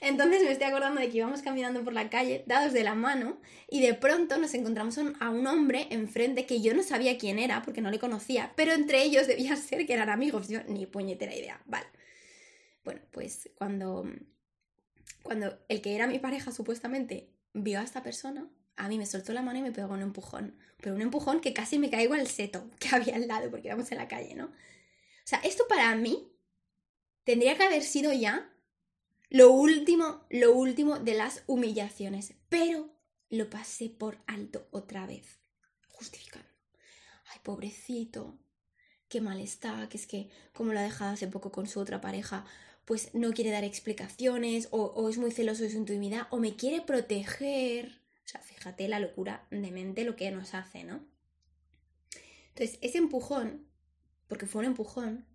Entonces 0.00 0.42
me 0.42 0.52
estoy 0.52 0.68
acordando 0.68 1.00
de 1.00 1.08
que 1.08 1.18
íbamos 1.18 1.42
caminando 1.42 1.82
por 1.82 1.92
la 1.92 2.10
calle, 2.10 2.44
dados 2.46 2.72
de 2.72 2.84
la 2.84 2.94
mano, 2.94 3.40
y 3.68 3.80
de 3.80 3.94
pronto 3.94 4.36
nos 4.38 4.54
encontramos 4.54 4.98
a 4.98 5.30
un 5.30 5.46
hombre 5.46 5.88
enfrente 5.90 6.46
que 6.46 6.60
yo 6.60 6.74
no 6.74 6.82
sabía 6.82 7.18
quién 7.18 7.38
era 7.38 7.62
porque 7.62 7.80
no 7.80 7.90
le 7.90 7.98
conocía, 7.98 8.52
pero 8.56 8.72
entre 8.72 9.02
ellos 9.02 9.26
debía 9.26 9.56
ser 9.56 9.86
que 9.86 9.94
eran 9.94 10.10
amigos. 10.10 10.48
Yo 10.48 10.60
ni 10.68 10.86
puñetera 10.86 11.34
idea. 11.34 11.60
Vale. 11.66 11.86
Bueno, 12.86 13.00
pues 13.10 13.50
cuando, 13.56 14.04
cuando 15.24 15.58
el 15.68 15.82
que 15.82 15.96
era 15.96 16.06
mi 16.06 16.20
pareja 16.20 16.52
supuestamente 16.52 17.34
vio 17.52 17.80
a 17.80 17.82
esta 17.82 18.04
persona, 18.04 18.48
a 18.76 18.88
mí 18.88 18.96
me 18.96 19.06
soltó 19.06 19.32
la 19.32 19.42
mano 19.42 19.58
y 19.58 19.62
me 19.62 19.72
pegó 19.72 19.92
un 19.92 20.02
empujón. 20.02 20.56
Pero 20.80 20.94
un 20.94 21.02
empujón 21.02 21.40
que 21.40 21.52
casi 21.52 21.80
me 21.80 21.90
caigo 21.90 22.14
al 22.14 22.28
seto 22.28 22.70
que 22.78 22.94
había 22.94 23.16
al 23.16 23.26
lado 23.26 23.50
porque 23.50 23.66
íbamos 23.66 23.90
en 23.90 23.98
la 23.98 24.06
calle, 24.06 24.36
¿no? 24.36 24.44
O 24.46 25.28
sea, 25.28 25.40
esto 25.40 25.66
para 25.68 25.96
mí 25.96 26.32
tendría 27.24 27.56
que 27.56 27.64
haber 27.64 27.82
sido 27.82 28.12
ya 28.12 28.52
Lo 29.30 29.50
último, 29.50 30.24
lo 30.30 30.52
último 30.54 31.00
de 31.00 31.14
las 31.14 31.42
humillaciones. 31.48 32.34
Pero 32.48 32.94
lo 33.30 33.50
pasé 33.50 33.88
por 33.88 34.22
alto 34.28 34.68
otra 34.70 35.08
vez. 35.08 35.40
Justificando. 35.88 36.48
Ay, 37.32 37.40
pobrecito. 37.42 38.38
Qué 39.08 39.20
mal 39.20 39.40
está, 39.40 39.88
que 39.88 39.96
es 39.96 40.06
que 40.06 40.30
como 40.52 40.72
lo 40.72 40.78
ha 40.78 40.82
dejado 40.82 41.14
hace 41.14 41.26
poco 41.26 41.50
con 41.50 41.66
su 41.66 41.80
otra 41.80 42.00
pareja, 42.00 42.44
pues 42.86 43.10
no 43.14 43.32
quiere 43.32 43.50
dar 43.50 43.64
explicaciones, 43.64 44.68
o, 44.70 45.10
es 45.10 45.18
muy 45.18 45.32
celoso 45.32 45.64
de 45.64 45.70
su 45.70 45.76
intimidad, 45.76 46.28
o 46.30 46.38
me 46.38 46.56
quiere 46.56 46.80
proteger. 46.80 48.00
O 48.24 48.28
sea, 48.28 48.40
fíjate 48.40 48.88
la 48.88 49.00
locura 49.00 49.46
de 49.50 49.70
mente 49.70 50.04
lo 50.04 50.16
que 50.16 50.30
nos 50.30 50.54
hace, 50.54 50.84
¿no? 50.84 51.04
Entonces, 52.48 52.78
ese 52.80 52.98
empujón, 52.98 53.66
porque 54.28 54.46
fue 54.46 54.60
un 54.60 54.66
empujón, 54.66 55.26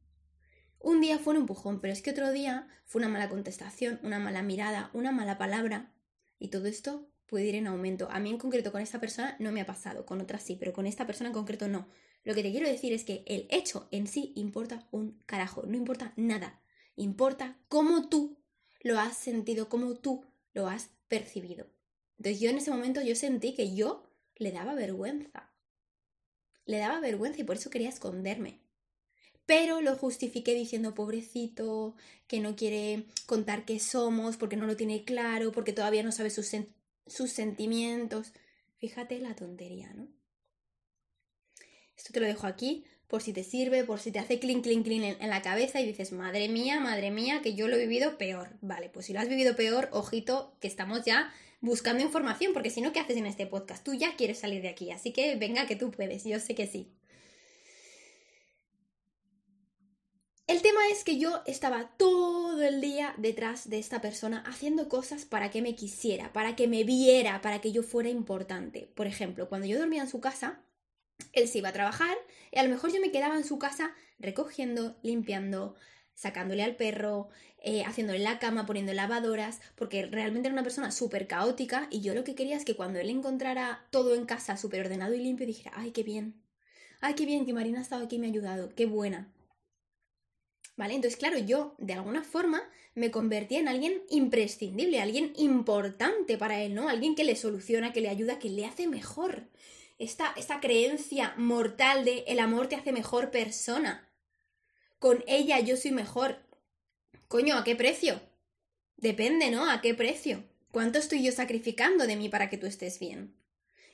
un 0.80 1.02
día 1.02 1.20
fue 1.20 1.34
un 1.34 1.42
empujón, 1.42 1.80
pero 1.80 1.94
es 1.94 2.02
que 2.02 2.12
otro 2.12 2.32
día 2.32 2.68
fue 2.86 3.00
una 3.00 3.10
mala 3.10 3.30
contestación, 3.30 4.00
una 4.02 4.18
mala 4.18 4.42
mirada, 4.42 4.90
una 4.94 5.12
mala 5.12 5.38
palabra, 5.38 5.94
y 6.40 6.48
todo 6.48 6.68
esto 6.68 7.12
puede 7.28 7.46
ir 7.46 7.56
en 7.56 7.68
aumento. 7.68 8.08
A 8.12 8.20
mí 8.20 8.30
en 8.30 8.38
concreto 8.38 8.72
con 8.72 8.82
esta 8.82 9.02
persona 9.02 9.36
no 9.40 9.52
me 9.52 9.62
ha 9.62 9.66
pasado, 9.66 10.06
con 10.06 10.22
otras 10.22 10.42
sí, 10.42 10.56
pero 10.56 10.72
con 10.72 10.88
esta 10.88 11.06
persona 11.06 11.28
en 11.28 11.34
concreto 11.34 11.68
no. 11.68 11.88
Lo 12.24 12.34
que 12.34 12.44
te 12.44 12.52
quiero 12.52 12.68
decir 12.68 12.94
es 12.94 13.04
que 13.04 13.24
el 13.28 13.48
hecho 13.50 13.90
en 13.92 14.08
sí 14.08 14.32
importa 14.36 14.88
un 14.92 15.22
carajo, 15.26 15.64
no 15.68 15.76
importa 15.76 16.14
nada. 16.16 16.62
Importa 16.96 17.58
cómo 17.68 18.10
tú 18.10 18.38
lo 18.82 19.00
has 19.00 19.18
sentido, 19.18 19.70
cómo 19.70 19.96
tú 19.96 20.26
lo 20.54 20.68
has 20.68 20.90
percibido. 21.08 21.68
Entonces 22.18 22.40
yo 22.40 22.50
en 22.50 22.58
ese 22.58 22.72
momento 22.72 23.02
yo 23.02 23.16
sentí 23.16 23.54
que 23.54 23.76
yo 23.76 24.04
le 24.36 24.52
daba 24.52 24.74
vergüenza. 24.76 25.52
Le 26.66 26.78
daba 26.78 27.00
vergüenza 27.00 27.42
y 27.42 27.44
por 27.44 27.56
eso 27.56 27.70
quería 27.70 27.90
esconderme. 27.90 28.62
Pero 29.46 29.82
lo 29.82 29.96
justifiqué 29.96 30.54
diciendo, 30.54 30.94
pobrecito, 30.94 31.96
que 32.28 32.40
no 32.40 32.56
quiere 32.56 33.06
contar 33.26 33.66
qué 33.66 33.80
somos, 33.80 34.38
porque 34.38 34.56
no 34.56 34.68
lo 34.68 34.78
tiene 34.78 35.04
claro, 35.04 35.52
porque 35.52 35.74
todavía 35.74 36.04
no 36.04 36.12
sabe 36.12 36.30
sus, 36.30 36.52
sus 37.08 37.32
sentimientos. 37.32 38.34
Fíjate 38.78 39.20
la 39.20 39.36
tontería, 39.36 39.92
¿no? 39.94 40.08
Esto 41.98 42.14
te 42.14 42.20
lo 42.20 42.28
dejo 42.28 42.48
aquí 42.48 42.86
por 43.12 43.22
si 43.22 43.34
te 43.34 43.44
sirve, 43.44 43.84
por 43.84 44.00
si 44.00 44.10
te 44.10 44.20
hace 44.20 44.40
clink, 44.40 44.64
clink, 44.64 44.86
clink 44.86 45.04
en, 45.04 45.22
en, 45.22 45.30
la 45.30 45.42
cabeza 45.42 45.82
y 45.82 45.86
dices, 45.86 46.14
madre 46.14 46.48
mía, 46.48 46.80
madre 46.80 47.12
mía, 47.12 47.42
que 47.44 47.56
yo 47.56 47.68
lo 47.68 47.76
he 47.76 47.80
vivido 47.80 48.18
peor. 48.18 48.52
Vale, 48.62 48.88
pues 48.88 49.08
si 49.08 49.14
lo 49.14 49.20
has 49.20 49.28
vivido 49.28 49.54
peor, 49.58 49.90
ojito, 49.92 50.56
que 50.62 50.70
estamos 50.70 51.04
ya 51.04 51.30
buscando 51.60 52.02
información, 52.02 52.54
porque 52.54 52.70
si 52.70 52.80
no, 52.80 52.94
¿qué 52.94 53.02
haces 53.02 53.18
en 53.18 53.26
este 53.26 53.46
podcast? 53.46 53.84
Tú 53.84 53.94
ya 53.94 54.16
quieres 54.16 54.40
salir 54.40 54.62
de 54.62 54.70
aquí, 54.70 54.92
así 54.92 55.12
que 55.12 55.36
venga 55.36 55.68
que 55.68 55.76
tú 55.76 55.92
puedes, 55.92 56.24
yo 56.24 56.40
sé 56.40 56.56
que 56.56 56.68
sí. 56.68 56.88
El 60.48 60.62
tema 60.62 60.80
es 60.90 61.04
que 61.04 61.18
yo 61.18 61.42
estaba 61.46 61.92
todo 61.98 62.64
el 62.64 62.80
día 62.80 63.14
detrás 63.18 63.70
de 63.70 63.78
esta 63.80 64.00
persona 64.00 64.42
haciendo 64.48 64.88
cosas 64.88 65.26
para 65.26 65.52
que 65.52 65.62
me 65.62 65.76
quisiera, 65.76 66.32
para 66.32 66.56
que 66.56 66.70
me 66.70 66.86
viera, 66.86 67.42
para 67.42 67.60
que 67.60 67.74
yo 67.74 67.84
fuera 67.84 68.08
importante. 68.08 68.90
Por 68.96 69.06
ejemplo, 69.06 69.50
cuando 69.50 69.68
yo 69.68 69.78
dormía 69.78 70.02
en 70.02 70.10
su 70.10 70.22
casa, 70.22 70.62
él 71.34 71.50
se 71.50 71.58
iba 71.58 71.70
a 71.70 71.74
trabajar 71.74 72.16
y 72.52 72.60
a 72.60 72.64
lo 72.64 72.70
mejor 72.70 72.92
yo 72.92 73.00
me 73.00 73.12
quedaba 73.12 73.38
en 73.38 73.46
su 73.46 73.58
casa 73.58 73.96
recogiendo, 74.20 74.98
limpiando, 75.02 75.76
sacándole 76.14 76.64
al 76.64 76.76
perro, 76.76 77.30
eh, 77.64 77.84
haciéndole 77.84 78.20
la 78.20 78.40
cama, 78.40 78.66
poniendo 78.66 78.94
lavadoras, 78.94 79.62
porque 79.76 80.06
realmente 80.06 80.48
era 80.48 80.54
una 80.54 80.64
persona 80.64 80.92
súper 80.92 81.28
caótica 81.28 81.88
y 81.90 82.02
yo 82.02 82.14
lo 82.14 82.24
que 82.24 82.36
quería 82.36 82.58
es 82.58 82.66
que 82.66 82.76
cuando 82.76 83.00
él 83.00 83.10
encontrara 83.10 83.88
todo 83.90 84.16
en 84.16 84.26
casa 84.26 84.58
súper 84.58 84.82
ordenado 84.82 85.14
y 85.14 85.20
limpio 85.20 85.48
dijera, 85.48 85.72
ay, 85.76 85.92
qué 85.92 86.04
bien, 86.04 86.42
ay, 87.00 87.16
qué 87.16 87.26
bien 87.26 87.46
que 87.46 87.54
Marina 87.54 87.80
ha 87.80 87.84
estado 87.84 88.06
aquí 88.06 88.18
y 88.18 88.20
me 88.20 88.28
ha 88.28 88.32
ayudado, 88.32 88.74
qué 88.76 88.86
buena. 88.86 89.34
¿Vale? 90.78 90.96
Entonces, 90.96 91.20
claro, 91.20 91.38
yo 91.38 91.76
de 91.78 91.94
alguna 91.94 92.24
forma 92.24 92.64
me 92.96 93.12
convertí 93.12 93.56
en 93.56 93.68
alguien 93.68 94.02
imprescindible, 94.10 95.02
alguien 95.02 95.34
importante 95.36 96.38
para 96.38 96.62
él, 96.62 96.74
¿no? 96.74 96.90
Alguien 96.90 97.14
que 97.14 97.24
le 97.24 97.36
soluciona, 97.36 97.94
que 97.94 98.02
le 98.02 98.10
ayuda, 98.10 98.40
que 98.40 98.50
le 98.50 98.66
hace 98.66 98.88
mejor. 98.88 99.48
Esta, 100.02 100.34
esta 100.36 100.60
creencia 100.60 101.36
mortal 101.38 102.04
de 102.06 102.24
el 102.26 102.40
amor 102.40 102.66
te 102.66 102.76
hace 102.76 102.92
mejor 102.92 103.30
persona. 103.30 104.10
Con 104.98 105.24
ella 105.28 105.60
yo 105.60 105.78
soy 105.78 105.92
mejor. 105.92 106.40
Coño, 107.28 107.56
¿a 107.56 107.64
qué 107.64 107.76
precio? 107.76 108.20
Depende, 108.98 109.52
¿no? 109.52 109.70
¿A 109.70 109.80
qué 109.80 109.94
precio? 109.94 110.44
¿Cuánto 110.72 110.98
estoy 110.98 111.22
yo 111.22 111.32
sacrificando 111.32 112.08
de 112.08 112.16
mí 112.16 112.30
para 112.30 112.50
que 112.50 112.58
tú 112.58 112.66
estés 112.66 112.98
bien? 112.98 113.36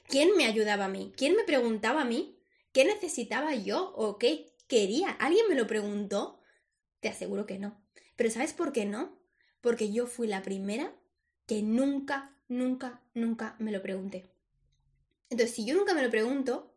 ¿Quién 0.07 0.37
me 0.37 0.45
ayudaba 0.45 0.85
a 0.85 0.87
mí? 0.87 1.11
¿Quién 1.17 1.35
me 1.35 1.43
preguntaba 1.43 2.03
a 2.03 2.05
mí? 2.05 2.39
¿Qué 2.71 2.85
necesitaba 2.85 3.53
yo 3.55 3.93
o 3.97 4.17
qué 4.17 4.55
quería? 4.69 5.09
¿Alguien 5.09 5.49
me 5.49 5.55
lo 5.55 5.67
preguntó? 5.67 6.39
Te 7.01 7.09
aseguro 7.09 7.45
que 7.45 7.59
no. 7.59 7.83
Pero 8.15 8.31
¿sabes 8.31 8.53
por 8.53 8.71
qué 8.71 8.85
no? 8.85 9.19
Porque 9.59 9.91
yo 9.91 10.07
fui 10.07 10.27
la 10.27 10.41
primera 10.41 10.95
que 11.45 11.61
nunca, 11.63 12.33
nunca, 12.47 13.01
nunca 13.13 13.57
me 13.59 13.73
lo 13.73 13.81
pregunté. 13.81 14.36
Entonces, 15.29 15.55
si 15.55 15.65
yo 15.65 15.75
nunca 15.75 15.93
me 15.93 16.03
lo 16.03 16.09
pregunto, 16.09 16.73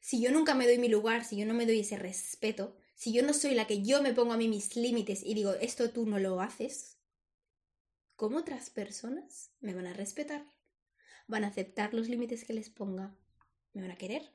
si 0.00 0.20
yo 0.20 0.32
nunca 0.32 0.54
me 0.54 0.66
doy 0.66 0.78
mi 0.78 0.88
lugar, 0.88 1.24
si 1.24 1.36
yo 1.36 1.46
no 1.46 1.54
me 1.54 1.66
doy 1.66 1.80
ese 1.80 1.96
respeto, 1.96 2.76
si 2.94 3.12
yo 3.12 3.22
no 3.22 3.34
soy 3.34 3.54
la 3.54 3.66
que 3.66 3.82
yo 3.82 4.02
me 4.02 4.14
pongo 4.14 4.32
a 4.32 4.36
mí 4.36 4.48
mis 4.48 4.76
límites 4.76 5.22
y 5.24 5.34
digo, 5.34 5.52
esto 5.54 5.90
tú 5.90 6.06
no 6.06 6.18
lo 6.18 6.40
haces, 6.40 6.98
¿cómo 8.16 8.38
otras 8.38 8.70
personas 8.70 9.50
me 9.60 9.74
van 9.74 9.86
a 9.86 9.92
respetar? 9.92 10.44
¿Van 11.26 11.44
a 11.44 11.48
aceptar 11.48 11.94
los 11.94 12.08
límites 12.08 12.44
que 12.44 12.52
les 12.52 12.70
ponga? 12.70 13.14
¿Me 13.72 13.82
van 13.82 13.90
a 13.90 13.98
querer? 13.98 14.30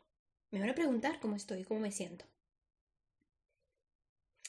¿Me 0.52 0.60
van 0.60 0.70
a 0.70 0.76
preguntar 0.76 1.20
cómo 1.20 1.36
estoy, 1.36 1.64
cómo 1.64 1.80
me 1.80 1.92
siento? 1.92 2.26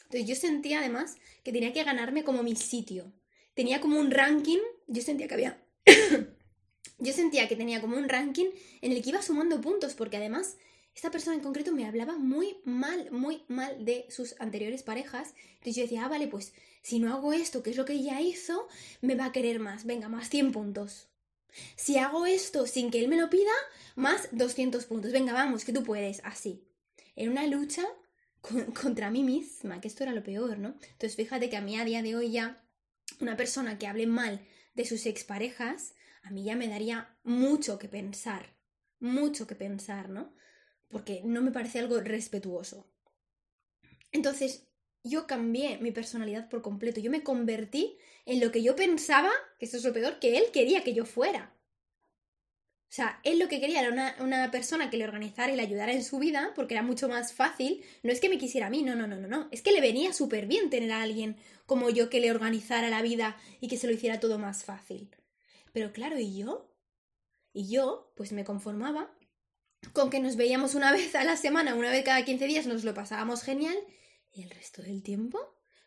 Entonces 0.05 0.27
yo 0.27 0.37
sentía 0.37 0.79
además 0.79 1.17
que 1.45 1.53
tenía 1.53 1.73
que 1.73 1.85
ganarme 1.85 2.25
como 2.25 2.43
mi 2.43 2.57
sitio. 2.57 3.12
Tenía 3.55 3.81
como 3.81 3.99
un 3.99 4.11
ranking, 4.11 4.61
yo 4.87 5.03
sentía 5.03 5.29
que 5.29 5.35
había... 5.35 5.62
yo 6.99 7.12
sentía 7.12 7.49
que 7.49 7.56
tenía 7.56 7.80
como 7.80 7.97
un 7.97 8.08
ranking 8.08 8.50
en 8.80 8.92
el 8.92 9.02
que 9.02 9.11
iba 9.11 9.23
sumando 9.23 9.61
puntos, 9.61 9.94
porque 9.94 10.16
además 10.16 10.56
esta 10.94 11.11
persona 11.11 11.37
en 11.37 11.42
concreto 11.42 11.73
me 11.73 11.87
hablaba 11.87 12.18
muy 12.18 12.56
mal, 12.64 13.11
muy 13.12 13.44
mal 13.47 13.85
de 13.85 14.06
sus 14.11 14.35
anteriores 14.40 14.82
parejas. 14.82 15.35
Entonces 15.52 15.76
yo 15.76 15.82
decía, 15.82 16.04
ah, 16.04 16.08
vale, 16.08 16.26
pues 16.26 16.52
si 16.82 16.99
no 16.99 17.14
hago 17.14 17.32
esto, 17.32 17.62
que 17.62 17.70
es 17.70 17.76
lo 17.76 17.85
que 17.85 17.92
ella 17.92 18.20
hizo, 18.20 18.66
me 19.00 19.14
va 19.14 19.26
a 19.26 19.32
querer 19.32 19.61
más. 19.61 19.85
Venga, 19.85 20.08
más 20.08 20.28
100 20.28 20.50
puntos. 20.50 21.08
Si 21.76 21.99
hago 21.99 22.26
esto 22.26 22.66
sin 22.66 22.90
que 22.90 22.99
él 22.99 23.08
me 23.08 23.16
lo 23.16 23.30
pida, 23.30 23.52
más 23.94 24.28
200 24.32 24.85
puntos. 24.87 25.12
Venga, 25.12 25.32
vamos, 25.32 25.64
que 25.64 25.73
tú 25.73 25.85
puedes. 25.85 26.20
Así. 26.25 26.64
En 27.14 27.30
una 27.30 27.47
lucha 27.47 27.85
contra 28.82 29.11
mí 29.11 29.23
misma, 29.23 29.80
que 29.80 29.88
esto 29.88 30.02
era 30.02 30.12
lo 30.12 30.25
peor, 30.25 30.58
¿no? 30.58 30.75
Entonces 30.82 31.14
fíjate 31.14 31.49
que 31.49 31.56
a 31.56 31.61
mí 31.61 31.78
a 31.78 31.85
día 31.85 32.02
de 32.02 32.16
hoy 32.16 32.32
ya 32.32 32.61
una 33.20 33.37
persona 33.37 33.78
que 33.78 33.87
hable 33.87 34.06
mal 34.06 34.40
de 34.75 34.85
sus 34.85 35.06
exparejas, 35.06 35.94
a 36.28 36.30
mí 36.30 36.44
ya 36.44 36.56
me 36.56 36.68
daría 36.68 37.16
mucho 37.25 37.78
que 37.78 37.88
pensar, 37.88 38.54
mucho 39.00 39.47
que 39.47 39.54
pensar, 39.54 40.11
¿no? 40.11 40.35
Porque 40.88 41.23
no 41.25 41.40
me 41.40 41.50
parece 41.50 41.78
algo 41.78 42.00
respetuoso. 42.00 42.92
Entonces, 44.12 44.68
yo 45.02 45.26
cambié 45.26 45.78
mi 45.78 45.90
personalidad 45.90 46.50
por 46.50 46.61
completo, 46.61 47.00
yo 47.00 47.11
me 47.11 47.23
convertí 47.23 47.97
en 48.26 48.40
lo 48.40 48.52
que 48.52 48.62
yo 48.62 48.76
pensaba, 48.76 49.30
que 49.58 49.64
esto 49.64 49.78
es 49.78 49.85
lo 49.85 49.94
peor, 49.94 50.18
que 50.18 50.37
él 50.37 50.44
quería 50.52 50.85
que 50.85 50.92
yo 50.92 51.06
fuera. 51.06 51.54
O 52.90 52.90
sea, 52.90 53.20
él 53.25 53.38
lo 53.38 53.49
que 53.49 53.61
quería 53.61 53.80
era 53.80 53.90
una, 53.90 54.16
una, 54.20 54.50
persona 54.50 54.90
que 54.90 54.99
le 54.99 55.04
organizara 55.04 55.52
y 55.52 55.56
le 55.56 55.62
ayudara 55.62 55.92
en 55.92 56.04
su 56.04 56.18
vida, 56.18 56.52
porque 56.54 56.75
era 56.75 56.82
mucho 56.82 57.08
más 57.08 57.32
fácil. 57.32 57.85
No 58.02 58.12
es 58.12 58.20
que 58.20 58.28
me 58.28 58.38
quisiera 58.38 58.66
a 58.66 58.70
mí, 58.70 58.82
no, 58.82 58.94
no, 58.94 59.06
no, 59.06 59.16
no, 59.16 59.28
no. 59.28 59.49
Es 59.50 59.62
que 59.62 59.73
le 59.73 59.80
venía 59.80 60.12
súper 60.12 60.47
bien 60.47 60.68
tener 60.68 60.92
a 60.92 61.02
alguien 61.02 61.37
como 61.66 61.90
yo 61.90 62.11
que 62.11 62.20
le 62.20 62.30
organizara 62.30 62.88
la 62.90 63.02
vida 63.02 63.37
y 63.61 63.68
que 63.68 63.78
se 63.78 63.87
lo 63.87 63.92
hiciera 63.92 64.20
todo 64.20 64.38
más 64.38 64.64
fácil. 64.64 65.11
Pero 65.78 65.92
claro, 65.92 66.18
¿y 66.18 66.37
yo? 66.37 66.75
Y 67.52 67.68
yo, 67.70 68.12
pues 68.16 68.32
me 68.32 68.42
conformaba 68.42 69.16
con 69.92 70.11
que 70.11 70.18
nos 70.18 70.35
veíamos 70.35 70.75
una 70.75 70.90
vez 70.99 71.14
a 71.14 71.23
la 71.23 71.37
semana, 71.37 71.76
una 71.76 71.92
vez 71.92 72.04
cada 72.04 72.25
15 72.25 72.49
días, 72.49 72.66
nos 72.66 72.82
lo 72.82 72.94
pasábamos 72.94 73.44
genial. 73.44 73.76
¿Y 74.32 74.42
el 74.42 74.50
resto 74.50 74.82
del 74.82 75.04
tiempo? 75.04 75.38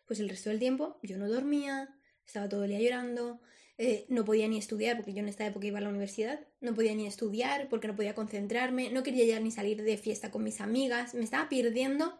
Pues 0.05 0.21
el 0.21 0.29
resto 0.29 0.50
del 0.50 0.60
tiempo 0.60 0.98
yo 1.03 1.17
no 1.17 1.27
dormía, 1.27 1.93
estaba 2.25 2.48
todo 2.48 2.63
el 2.63 2.69
día 2.69 2.79
llorando, 2.79 3.41
eh, 3.77 4.05
no 4.07 4.24
podía 4.24 4.48
ni 4.48 4.57
estudiar, 4.57 4.95
porque 4.95 5.12
yo 5.12 5.19
en 5.19 5.27
esta 5.27 5.45
época 5.45 5.67
iba 5.67 5.79
a 5.79 5.81
la 5.81 5.89
universidad, 5.89 6.39
no 6.62 6.74
podía 6.74 6.95
ni 6.95 7.05
estudiar 7.05 7.67
porque 7.67 7.89
no 7.89 7.95
podía 7.98 8.15
concentrarme, 8.15 8.91
no 8.91 9.03
quería 9.03 9.25
ya 9.25 9.41
ni 9.41 9.51
salir 9.51 9.83
de 9.83 9.98
fiesta 9.98 10.31
con 10.31 10.45
mis 10.45 10.62
amigas, 10.62 11.15
me 11.15 11.25
estaba 11.25 11.50
perdiendo 11.50 12.17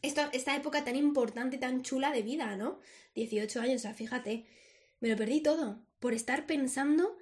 esta, 0.00 0.30
esta 0.32 0.54
época 0.54 0.84
tan 0.84 0.94
importante, 0.94 1.58
tan 1.58 1.82
chula 1.82 2.12
de 2.12 2.22
vida, 2.22 2.56
¿no? 2.56 2.78
18 3.16 3.60
años, 3.62 3.80
o 3.80 3.82
sea, 3.82 3.94
fíjate, 3.94 4.46
me 5.00 5.08
lo 5.08 5.16
perdí 5.16 5.40
todo 5.40 5.83
por 6.04 6.12
estar 6.12 6.44
pensando, 6.44 7.16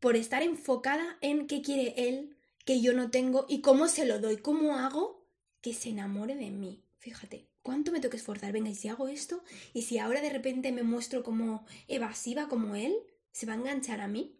por 0.00 0.16
estar 0.16 0.42
enfocada 0.42 1.18
en 1.20 1.46
qué 1.46 1.60
quiere 1.60 2.08
él, 2.08 2.34
que 2.64 2.80
yo 2.80 2.94
no 2.94 3.10
tengo 3.10 3.44
y 3.46 3.60
cómo 3.60 3.88
se 3.88 4.06
lo 4.06 4.20
doy, 4.20 4.38
cómo 4.38 4.78
hago 4.78 5.22
que 5.60 5.74
se 5.74 5.90
enamore 5.90 6.34
de 6.34 6.50
mí. 6.50 6.82
Fíjate, 6.96 7.46
¿Cuánto 7.60 7.92
me 7.92 8.00
tengo 8.00 8.12
que 8.12 8.16
esforzar? 8.16 8.50
Venga, 8.50 8.70
y 8.70 8.74
si 8.74 8.88
hago 8.88 9.06
esto, 9.06 9.44
y 9.74 9.82
si 9.82 9.98
ahora 9.98 10.22
de 10.22 10.30
repente 10.30 10.72
me 10.72 10.82
muestro 10.82 11.22
como 11.22 11.66
evasiva 11.88 12.48
como 12.48 12.74
él, 12.74 12.96
¿se 13.32 13.44
va 13.44 13.52
a 13.52 13.56
enganchar 13.56 14.00
a 14.00 14.08
mí? 14.08 14.34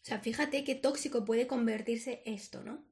O 0.00 0.04
sea, 0.04 0.20
fíjate 0.20 0.62
qué 0.62 0.76
tóxico 0.76 1.24
puede 1.24 1.48
convertirse 1.48 2.22
esto, 2.26 2.62
¿no? 2.62 2.84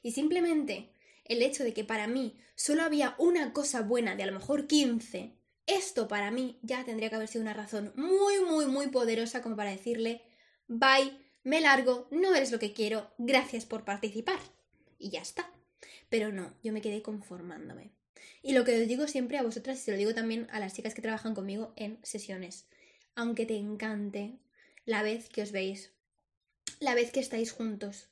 Y 0.00 0.12
simplemente 0.12 0.92
el 1.24 1.42
hecho 1.42 1.64
de 1.64 1.74
que 1.74 1.82
para 1.82 2.06
mí 2.06 2.38
solo 2.54 2.84
había 2.84 3.16
una 3.18 3.52
cosa 3.52 3.82
buena 3.82 4.14
de 4.14 4.22
a 4.22 4.26
lo 4.26 4.38
mejor 4.38 4.68
15 4.68 5.37
Esto 5.68 6.08
para 6.08 6.30
mí 6.30 6.58
ya 6.62 6.82
tendría 6.86 7.10
que 7.10 7.16
haber 7.16 7.28
sido 7.28 7.42
una 7.42 7.52
razón 7.52 7.92
muy, 7.94 8.40
muy, 8.40 8.64
muy 8.64 8.88
poderosa 8.88 9.42
como 9.42 9.54
para 9.54 9.70
decirle, 9.70 10.22
bye, 10.66 11.12
me 11.44 11.60
largo, 11.60 12.08
no 12.10 12.34
eres 12.34 12.50
lo 12.50 12.58
que 12.58 12.72
quiero, 12.72 13.12
gracias 13.18 13.66
por 13.66 13.84
participar. 13.84 14.40
Y 14.98 15.10
ya 15.10 15.20
está. 15.20 15.52
Pero 16.08 16.32
no, 16.32 16.54
yo 16.62 16.72
me 16.72 16.80
quedé 16.80 17.02
conformándome. 17.02 17.92
Y 18.42 18.52
lo 18.52 18.64
que 18.64 18.80
os 18.80 18.88
digo 18.88 19.06
siempre 19.08 19.36
a 19.36 19.42
vosotras, 19.42 19.78
y 19.78 19.82
se 19.82 19.90
lo 19.90 19.98
digo 19.98 20.14
también 20.14 20.48
a 20.50 20.58
las 20.58 20.72
chicas 20.72 20.94
que 20.94 21.02
trabajan 21.02 21.34
conmigo 21.34 21.74
en 21.76 21.98
sesiones, 22.02 22.66
aunque 23.14 23.44
te 23.44 23.58
encante 23.58 24.38
la 24.86 25.02
vez 25.02 25.28
que 25.28 25.42
os 25.42 25.52
veis, 25.52 25.92
la 26.80 26.94
vez 26.94 27.12
que 27.12 27.20
estáis 27.20 27.52
juntos, 27.52 28.08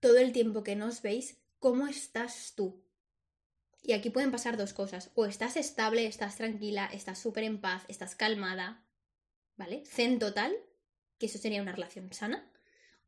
todo 0.00 0.18
el 0.18 0.32
tiempo 0.32 0.62
que 0.62 0.76
no 0.76 0.88
os 0.88 1.00
veis, 1.00 1.38
¿cómo 1.58 1.86
estás 1.86 2.52
tú? 2.54 2.84
Y 3.88 3.94
aquí 3.94 4.10
pueden 4.10 4.30
pasar 4.30 4.58
dos 4.58 4.74
cosas. 4.74 5.10
O 5.14 5.24
estás 5.24 5.56
estable, 5.56 6.04
estás 6.04 6.36
tranquila, 6.36 6.90
estás 6.92 7.18
súper 7.18 7.44
en 7.44 7.58
paz, 7.58 7.84
estás 7.88 8.14
calmada, 8.14 8.84
¿vale? 9.56 9.82
Zen 9.86 10.18
total, 10.18 10.54
que 11.16 11.24
eso 11.24 11.38
sería 11.38 11.62
una 11.62 11.72
relación 11.72 12.12
sana. 12.12 12.52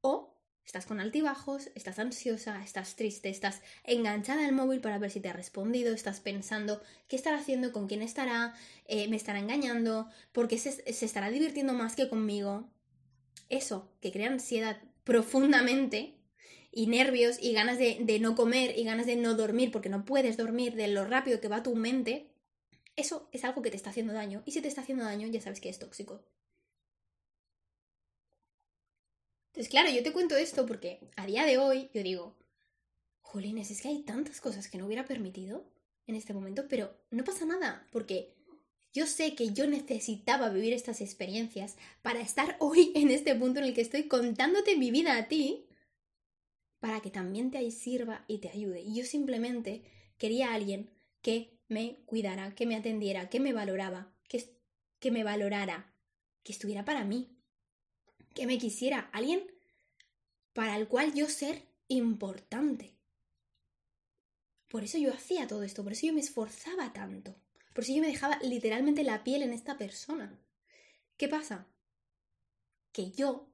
O 0.01 0.41
estás 0.65 0.87
con 0.87 0.99
altibajos, 0.99 1.69
estás 1.75 1.99
ansiosa, 1.99 2.65
estás 2.65 2.97
triste, 2.97 3.29
estás 3.29 3.61
enganchada 3.85 4.47
al 4.47 4.55
móvil 4.55 4.81
para 4.81 4.97
ver 4.97 5.11
si 5.11 5.21
te 5.21 5.29
ha 5.29 5.35
respondido, 5.35 5.93
estás 5.93 6.21
pensando 6.21 6.81
qué 7.09 7.17
estará 7.17 7.37
haciendo, 7.37 7.73
con 7.73 7.87
quién 7.87 8.01
estará, 8.01 8.55
eh, 8.87 9.07
me 9.09 9.17
estará 9.17 9.39
engañando, 9.39 10.09
porque 10.33 10.57
se, 10.57 10.73
se 10.95 11.05
estará 11.05 11.29
divirtiendo 11.29 11.75
más 11.75 11.95
que 11.95 12.09
conmigo. 12.09 12.71
Eso, 13.51 13.93
que 14.01 14.13
crea 14.13 14.31
ansiedad 14.31 14.81
profundamente, 15.05 16.20
y 16.73 16.87
nervios 16.87 17.39
y 17.41 17.53
ganas 17.53 17.79
de, 17.79 18.19
no 18.21 18.35
comer 18.35 18.79
y 18.79 18.85
ganas 18.85 19.07
de 19.07 19.17
no 19.17 19.35
dormir 19.35 19.73
porque 19.73 19.89
no 19.89 20.05
puedes 20.05 20.37
dormir 20.37 20.75
de 20.75 20.89
lo 20.89 21.05
rápido 21.05 21.41
que 21.41 21.49
va 21.49 21.63
tu 21.63 21.75
mente, 21.75 22.31
eso 22.97 23.29
es 23.33 23.45
algo 23.45 23.63
que 23.63 23.71
te 23.71 23.77
está 23.77 23.91
haciendo 23.91 24.13
daño. 24.13 24.43
Y 24.47 24.53
si 24.53 24.61
te 24.61 24.69
está 24.69 24.83
haciendo 24.83 25.05
daño, 25.05 25.27
ya 25.29 25.41
sabes 25.41 25.61
que 25.61 25.69
es 25.69 25.79
tóxico. 25.79 26.25
Entonces, 29.49 29.69
claro, 29.69 29.91
yo 29.91 30.03
te 30.03 30.13
cuento 30.13 30.37
esto 30.37 30.65
porque 30.65 31.01
a 31.17 31.27
día 31.27 31.45
de 31.45 31.59
hoy 31.59 31.91
yo 31.93 32.03
digo, 32.03 32.37
jolines, 33.21 33.71
es 33.71 33.83
que 33.83 33.89
hay 33.89 34.03
tantas 34.03 34.41
cosas 34.41 34.69
que 34.69 34.79
no 34.79 34.87
hubiera 34.87 35.07
permitido 35.07 35.65
en 36.07 36.15
este 36.15 36.33
momento, 36.33 36.67
pero 36.69 36.97
no 37.11 37.25
pasa 37.25 37.47
nada, 37.47 37.87
porque 37.91 38.35
yo 38.93 39.07
sé 39.07 39.35
que 39.35 39.53
yo 39.53 39.67
necesitaba 39.67 40.51
vivir 40.51 40.73
estas 40.73 41.01
experiencias 41.01 41.77
para 42.03 42.21
estar 42.21 42.57
hoy 42.61 42.93
en 42.95 43.11
este 43.11 43.35
punto 43.35 43.61
en 43.61 43.67
el 43.67 43.75
que 43.75 43.81
estoy 43.81 44.05
contándote 44.05 44.77
mi 44.77 44.91
vida 44.91 45.17
a 45.17 45.29
ti 45.29 45.67
para 46.81 47.01
que 47.01 47.11
también 47.11 47.51
te 47.51 47.71
sirva 47.71 48.25
y 48.27 48.39
te 48.39 48.49
ayude. 48.49 48.81
Y 48.81 48.97
yo 48.97 49.05
simplemente 49.05 49.83
quería 50.19 50.51
a 50.51 50.55
alguien 50.55 50.91
que 51.23 51.59
me 51.69 52.03
cuidara, 52.07 52.55
que 52.55 52.67
me 52.67 52.75
atendiera, 52.75 53.29
que 53.29 53.39
me 53.39 53.53
valoraba, 53.53 54.13
que, 54.29 54.45
que 54.99 55.11
me 55.11 55.23
valorara, 55.23 55.95
que 56.43 56.53
estuviera 56.53 56.85
para 56.85 57.05
mí, 57.05 57.37
que 58.35 58.47
me 58.47 58.59
quisiera, 58.59 59.11
alguien 59.13 59.47
para 60.53 60.77
el 60.77 60.89
cual 60.89 61.15
yo 61.15 61.29
ser 61.29 61.63
importante. 61.89 62.97
Por 64.69 64.85
eso 64.85 64.99
yo 64.99 65.13
hacía 65.13 65.47
todo 65.47 65.63
esto, 65.63 65.83
por 65.83 65.93
eso 65.93 66.07
yo 66.07 66.13
me 66.13 66.21
esforzaba 66.21 66.93
tanto, 66.93 67.37
por 67.75 67.85
eso 67.85 67.93
yo 67.93 68.01
me 68.01 68.09
dejaba 68.09 68.39
literalmente 68.43 69.05
la 69.05 69.23
piel 69.23 69.43
en 69.43 69.53
esta 69.53 69.77
persona. 69.77 70.39
¿Qué 71.17 71.29
pasa? 71.29 71.67
Que 72.93 73.11
yo 73.11 73.50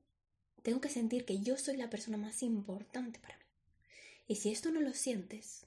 tengo 0.66 0.80
que 0.80 0.88
sentir 0.88 1.24
que 1.24 1.38
yo 1.38 1.56
soy 1.56 1.76
la 1.76 1.90
persona 1.90 2.16
más 2.16 2.42
importante 2.42 3.20
para 3.20 3.38
mí. 3.38 3.44
Y 4.26 4.34
si 4.34 4.50
esto 4.50 4.72
no 4.72 4.80
lo 4.80 4.94
sientes, 4.94 5.64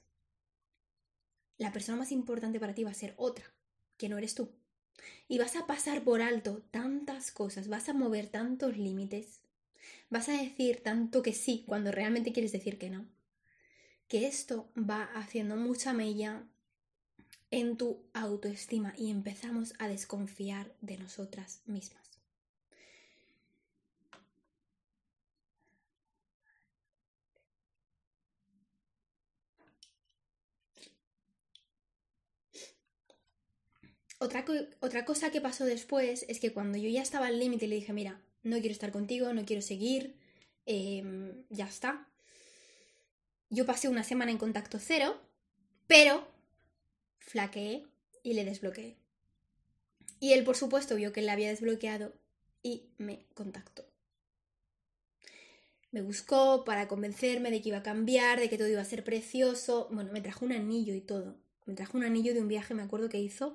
la 1.56 1.72
persona 1.72 1.96
más 1.96 2.12
importante 2.12 2.60
para 2.60 2.74
ti 2.74 2.84
va 2.84 2.90
a 2.90 2.94
ser 3.02 3.14
otra, 3.16 3.50
que 3.96 4.10
no 4.10 4.18
eres 4.18 4.34
tú. 4.34 4.50
Y 5.26 5.38
vas 5.38 5.56
a 5.56 5.66
pasar 5.66 6.04
por 6.04 6.20
alto 6.20 6.62
tantas 6.70 7.30
cosas, 7.30 7.68
vas 7.68 7.88
a 7.88 7.94
mover 7.94 8.26
tantos 8.26 8.76
límites, 8.76 9.40
vas 10.10 10.28
a 10.28 10.32
decir 10.32 10.82
tanto 10.82 11.22
que 11.22 11.32
sí 11.32 11.64
cuando 11.66 11.92
realmente 11.92 12.34
quieres 12.34 12.52
decir 12.52 12.76
que 12.76 12.90
no, 12.90 13.06
que 14.06 14.26
esto 14.26 14.70
va 14.76 15.04
haciendo 15.14 15.56
mucha 15.56 15.94
mella 15.94 16.44
en 17.50 17.78
tu 17.78 18.04
autoestima 18.12 18.92
y 18.98 19.10
empezamos 19.10 19.72
a 19.78 19.88
desconfiar 19.88 20.74
de 20.82 20.98
nosotras 20.98 21.62
mismas. 21.64 22.19
Otra, 34.22 34.44
cosa 35.06 35.30
que 35.30 35.40
pasó 35.40 35.64
después 35.64 36.26
es 36.28 36.40
que 36.40 36.52
cuando 36.52 36.76
yo 36.76 36.90
ya 36.90 37.00
estaba 37.00 37.28
al 37.28 37.38
límite 37.38 37.66
le 37.66 37.76
dije, 37.76 37.94
mira, 37.94 38.20
no 38.42 38.58
quiero 38.58 38.72
estar 38.72 38.92
contigo, 38.92 39.32
no 39.32 39.46
quiero 39.46 39.62
seguir, 39.62 40.14
em, 40.66 41.42
ya 41.48 41.64
está. 41.64 42.06
Yo 43.48 43.64
pasé 43.64 43.88
una 43.88 44.04
semana 44.04 44.30
en 44.30 44.36
contacto 44.36 44.78
cero, 44.78 45.18
pero 45.86 46.28
flaqueé 47.18 47.86
y 48.22 48.34
le 48.34 48.44
desbloqueé. 48.44 48.98
Y 50.20 50.34
él, 50.34 50.44
por 50.44 50.56
supuesto, 50.56 50.96
vio 50.96 51.14
que 51.14 51.22
le 51.22 51.30
había 51.30 51.48
desbloqueado 51.48 52.12
y 52.62 52.90
me 52.98 53.24
contactó. 53.32 53.86
Me 55.92 56.02
buscó 56.02 56.64
para 56.66 56.88
convencerme 56.88 57.50
de 57.50 57.62
que 57.62 57.70
iba 57.70 57.78
a 57.78 57.82
cambiar, 57.82 58.38
de 58.38 58.50
que 58.50 58.58
todo 58.58 58.68
iba 58.68 58.82
a 58.82 58.84
ser 58.84 59.02
precioso. 59.02 59.88
Bueno, 59.90 60.12
me 60.12 60.20
trajo 60.20 60.44
un 60.44 60.52
anillo 60.52 60.94
y 60.94 61.00
todo. 61.00 61.36
Me 61.64 61.74
trajo 61.74 61.96
un 61.96 62.04
anillo 62.04 62.34
de 62.34 62.42
un 62.42 62.48
viaje, 62.48 62.74
me 62.74 62.82
acuerdo 62.82 63.08
que 63.08 63.18
hizo, 63.18 63.54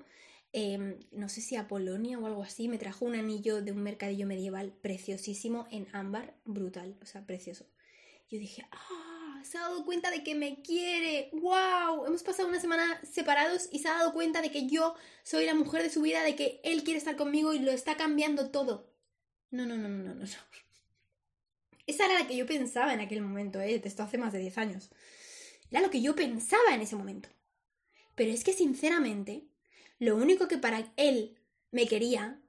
Em, 0.57 1.01
no 1.11 1.27
sé 1.27 1.41
si 1.41 1.57
a 1.57 1.67
Polonia 1.67 2.17
o 2.17 2.25
algo 2.25 2.41
así, 2.41 2.69
me 2.69 2.77
trajo 2.77 3.03
un 3.03 3.15
anillo 3.15 3.61
de 3.61 3.73
un 3.73 3.83
mercadillo 3.83 4.25
medieval 4.25 4.71
preciosísimo 4.71 5.67
en 5.69 5.85
ámbar, 5.91 6.33
brutal, 6.45 6.95
o 7.01 7.05
sea, 7.05 7.25
precioso. 7.25 7.65
Yo 8.29 8.39
dije, 8.39 8.65
ah, 8.71 9.41
se 9.43 9.57
ha 9.57 9.63
dado 9.63 9.83
cuenta 9.83 10.11
de 10.11 10.23
que 10.23 10.33
me 10.33 10.61
quiere, 10.61 11.29
wow, 11.33 12.05
hemos 12.05 12.23
pasado 12.23 12.47
una 12.47 12.61
semana 12.61 13.01
separados 13.03 13.67
y 13.69 13.79
se 13.79 13.89
ha 13.89 13.95
dado 13.95 14.13
cuenta 14.13 14.41
de 14.41 14.49
que 14.49 14.65
yo 14.65 14.95
soy 15.23 15.45
la 15.45 15.55
mujer 15.55 15.83
de 15.83 15.89
su 15.89 16.01
vida, 16.01 16.23
de 16.23 16.37
que 16.37 16.61
él 16.63 16.85
quiere 16.85 16.99
estar 16.99 17.17
conmigo 17.17 17.53
y 17.53 17.59
lo 17.59 17.71
está 17.71 17.97
cambiando 17.97 18.49
todo. 18.49 18.89
No, 19.51 19.65
no, 19.65 19.75
no, 19.75 19.89
no, 19.89 20.03
no, 20.05 20.15
no. 20.15 20.25
Esa 21.85 22.05
era 22.05 22.17
la 22.17 22.27
que 22.27 22.37
yo 22.37 22.45
pensaba 22.45 22.93
en 22.93 23.01
aquel 23.01 23.21
momento, 23.21 23.59
¿eh? 23.59 23.81
Esto 23.83 24.03
hace 24.03 24.17
más 24.17 24.31
de 24.31 24.39
10 24.39 24.57
años. 24.57 24.89
Era 25.69 25.81
lo 25.81 25.89
que 25.89 26.01
yo 26.01 26.15
pensaba 26.15 26.73
en 26.73 26.79
ese 26.79 26.95
momento. 26.95 27.27
Pero 28.15 28.31
es 28.31 28.45
que 28.45 28.53
sinceramente, 28.53 29.49
lo 29.99 30.15
único 30.15 30.47
que 30.47 30.57
para 30.57 30.91
él 30.97 31.37
me 31.71 31.87
quería 31.87 32.41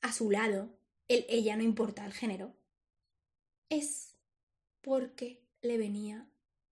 a 0.00 0.12
su 0.12 0.30
lado, 0.30 0.70
él, 1.08 1.24
ella, 1.28 1.56
no 1.56 1.62
importa 1.62 2.04
el 2.04 2.12
género, 2.12 2.54
es 3.68 4.16
porque 4.80 5.42
le 5.62 5.78
venía 5.78 6.28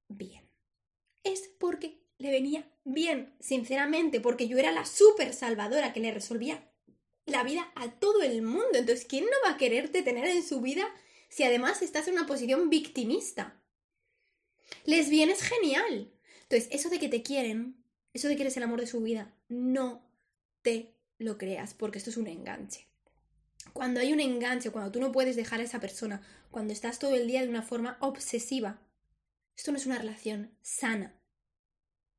bien. 0.09 0.49
Es 1.23 1.49
porque 1.59 2.01
le 2.19 2.31
venía 2.31 2.71
bien, 2.85 3.35
sinceramente, 3.41 4.21
porque 4.21 4.49
yo 4.49 4.59
era 4.59 4.73
la 4.73 4.85
súper 4.85 5.33
salvadora 5.33 5.93
que 5.93 6.01
le 6.01 6.13
resolvía 6.13 6.71
la 7.27 7.43
vida 7.45 7.73
a 7.77 7.93
todo 7.93 8.23
el 8.23 8.43
mundo. 8.43 8.75
Entonces, 8.75 9.07
¿quién 9.07 9.25
no 9.25 9.37
va 9.45 9.55
a 9.55 9.57
quererte 9.57 10.03
tener 10.03 10.27
en 10.27 10.43
su 10.43 10.61
vida 10.61 10.87
si 11.29 11.45
además 11.45 11.83
estás 11.83 12.09
en 12.09 12.15
una 12.15 12.27
posición 12.27 12.69
victimista? 12.71 13.61
Les 14.85 15.09
viene 15.09 15.35
genial. 15.37 16.13
Entonces, 16.43 16.69
eso 16.73 16.91
de 16.91 16.99
que 16.99 17.09
te 17.09 17.23
quieren, 17.23 17.83
eso 18.13 18.29
de 18.29 18.37
que 18.37 18.43
eres 18.43 18.57
el 18.57 18.65
amor 18.65 18.81
de 18.81 18.87
su 18.87 19.01
vida, 19.01 19.35
no 19.49 20.10
te 20.63 20.95
lo 21.19 21.39
creas, 21.39 21.75
porque 21.75 21.99
esto 21.99 22.11
es 22.11 22.17
un 22.17 22.27
enganche. 22.27 22.87
Cuando 23.73 24.01
hay 24.01 24.13
un 24.13 24.21
enganche, 24.21 24.71
cuando 24.71 24.91
tú 24.91 25.01
no 25.01 25.13
puedes 25.13 25.37
dejar 25.37 25.61
a 25.61 25.65
esa 25.65 25.81
persona, 25.81 26.23
cuando 26.51 26.73
estás 26.73 26.99
todo 26.99 27.15
el 27.15 27.27
día 27.27 27.43
de 27.43 27.49
una 27.49 27.63
forma 27.63 27.99
obsesiva, 28.01 28.81
esto 29.57 29.73
no 29.73 29.79
es 29.79 29.87
una 29.87 29.99
relación 29.99 30.51
sana. 30.63 31.15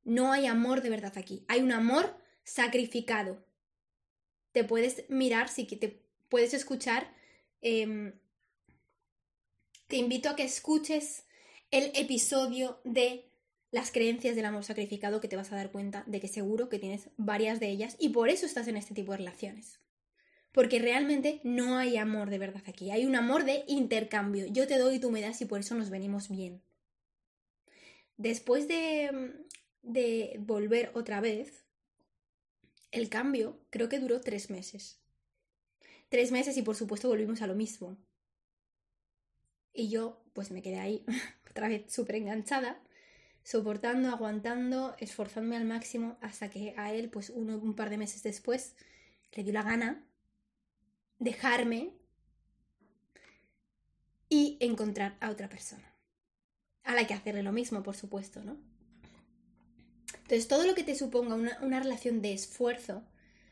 No 0.04 0.32
hay 0.32 0.46
amor 0.46 0.82
de 0.82 0.90
verdad 0.90 1.12
aquí. 1.16 1.44
Hay 1.48 1.60
un 1.60 1.72
amor 1.72 2.16
sacrificado. 2.44 3.44
Te 4.52 4.64
puedes 4.64 5.08
mirar, 5.08 5.48
sí 5.48 5.66
que 5.66 5.76
te 5.76 6.02
puedes 6.28 6.54
escuchar. 6.54 7.12
Em, 7.60 8.14
te 9.86 9.96
invito 9.96 10.28
a 10.28 10.36
que 10.36 10.44
escuches 10.44 11.24
el 11.70 11.90
episodio 11.94 12.80
de 12.84 13.31
las 13.72 13.90
creencias 13.90 14.36
del 14.36 14.44
amor 14.44 14.64
sacrificado 14.64 15.20
que 15.20 15.28
te 15.28 15.36
vas 15.36 15.50
a 15.50 15.56
dar 15.56 15.72
cuenta 15.72 16.04
de 16.06 16.20
que 16.20 16.28
seguro 16.28 16.68
que 16.68 16.78
tienes 16.78 17.08
varias 17.16 17.58
de 17.58 17.70
ellas 17.70 17.96
y 17.98 18.10
por 18.10 18.28
eso 18.28 18.44
estás 18.44 18.68
en 18.68 18.76
este 18.76 18.94
tipo 18.94 19.12
de 19.12 19.18
relaciones. 19.18 19.80
Porque 20.52 20.78
realmente 20.78 21.40
no 21.42 21.78
hay 21.78 21.96
amor 21.96 22.28
de 22.28 22.38
verdad 22.38 22.62
aquí, 22.66 22.90
hay 22.90 23.06
un 23.06 23.16
amor 23.16 23.44
de 23.44 23.64
intercambio. 23.66 24.46
Yo 24.46 24.66
te 24.66 24.76
doy 24.76 24.96
y 24.96 24.98
tú 25.00 25.10
me 25.10 25.22
das 25.22 25.40
y 25.40 25.46
por 25.46 25.60
eso 25.60 25.74
nos 25.74 25.88
venimos 25.88 26.28
bien. 26.28 26.62
Después 28.18 28.68
de, 28.68 29.46
de 29.80 30.36
volver 30.40 30.90
otra 30.94 31.22
vez, 31.22 31.64
el 32.90 33.08
cambio 33.08 33.58
creo 33.70 33.88
que 33.88 33.98
duró 33.98 34.20
tres 34.20 34.50
meses. 34.50 35.00
Tres 36.10 36.30
meses 36.30 36.58
y 36.58 36.62
por 36.62 36.76
supuesto 36.76 37.08
volvimos 37.08 37.40
a 37.40 37.46
lo 37.46 37.54
mismo. 37.54 37.96
Y 39.72 39.88
yo 39.88 40.22
pues 40.34 40.50
me 40.50 40.60
quedé 40.60 40.78
ahí 40.78 41.06
otra 41.50 41.68
vez 41.68 41.90
súper 41.90 42.16
enganchada 42.16 42.82
soportando, 43.42 44.08
aguantando, 44.10 44.94
esforzándome 44.98 45.56
al 45.56 45.64
máximo 45.64 46.16
hasta 46.20 46.50
que 46.50 46.74
a 46.76 46.92
él, 46.92 47.10
pues 47.10 47.30
uno, 47.30 47.56
un 47.58 47.74
par 47.74 47.90
de 47.90 47.98
meses 47.98 48.22
después, 48.22 48.74
le 49.32 49.42
dio 49.42 49.52
la 49.52 49.62
gana 49.62 50.04
dejarme 51.18 51.92
y 54.28 54.56
encontrar 54.60 55.16
a 55.20 55.30
otra 55.30 55.48
persona. 55.48 55.94
A 56.84 56.94
la 56.94 57.06
que 57.06 57.14
hacerle 57.14 57.42
lo 57.42 57.52
mismo, 57.52 57.82
por 57.82 57.94
supuesto, 57.94 58.42
¿no? 58.42 58.56
Entonces, 60.14 60.48
todo 60.48 60.66
lo 60.66 60.74
que 60.74 60.82
te 60.82 60.96
suponga 60.96 61.34
una, 61.34 61.58
una 61.62 61.80
relación 61.80 62.22
de 62.22 62.32
esfuerzo, 62.32 63.04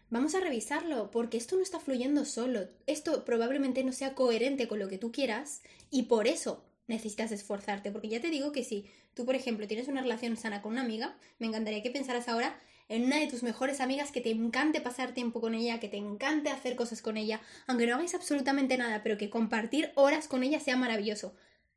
vamos 0.09 0.35
a 0.35 0.41
revisarlo, 0.41 1.11
porque 1.11 1.37
esto 1.37 1.57
no 1.57 1.63
está 1.63 1.79
fluyendo 1.79 2.25
solo. 2.25 2.69
Esto 2.87 3.25
probablemente 3.25 3.85
no 3.85 3.93
sea 3.93 4.15
coherente 4.15 4.67
con 4.67 4.79
lo 4.79 4.89
que 4.89 4.99
tú 4.99 5.13
quieras 5.13 5.63
y 5.91 6.05
por 6.05 6.27
eso 6.27 6.65
necesitas 6.91 7.33
esforzarte. 7.33 7.91
Porque 7.91 8.09
ya 8.09 8.21
te 8.21 8.29
digo 8.29 8.53
que 8.53 8.65
si 8.65 8.91
tú, 9.15 9.25
por 9.25 9.35
ejemplo, 9.35 9.67
tienes 9.67 9.89
una 9.89 10.03
relación 10.03 10.37
sana 10.37 10.61
con 10.61 10.73
una 10.73 10.83
amiga, 10.83 11.17
me 11.39 11.47
encantaría 11.47 11.83
que 11.83 11.91
pensaras 11.91 12.29
ahora 12.29 12.61
en 12.91 13.05
una 13.05 13.21
de 13.21 13.29
tus 13.29 13.45
mejores 13.45 13.81
amigas 13.81 14.11
que 14.11 14.21
te 14.21 14.31
encante 14.31 14.81
pasar 14.81 15.15
tiempo 15.15 15.41
con 15.41 15.55
ella, 15.55 15.79
que 15.79 15.89
te 15.89 15.97
encante 15.97 16.51
hacer 16.51 16.75
cosas 16.75 17.01
con 17.01 17.17
ella, 17.17 17.41
aunque 17.69 17.87
no 17.87 17.95
hagáis 17.95 18.15
absolutamente 18.15 18.77
nada, 18.77 19.03
pero 19.05 19.17
que 19.17 19.31
compartir 19.31 19.93
horas 19.95 20.27
con 20.27 20.43
ella 20.43 20.59
sea 20.59 20.77
maravilloso. 20.77 21.35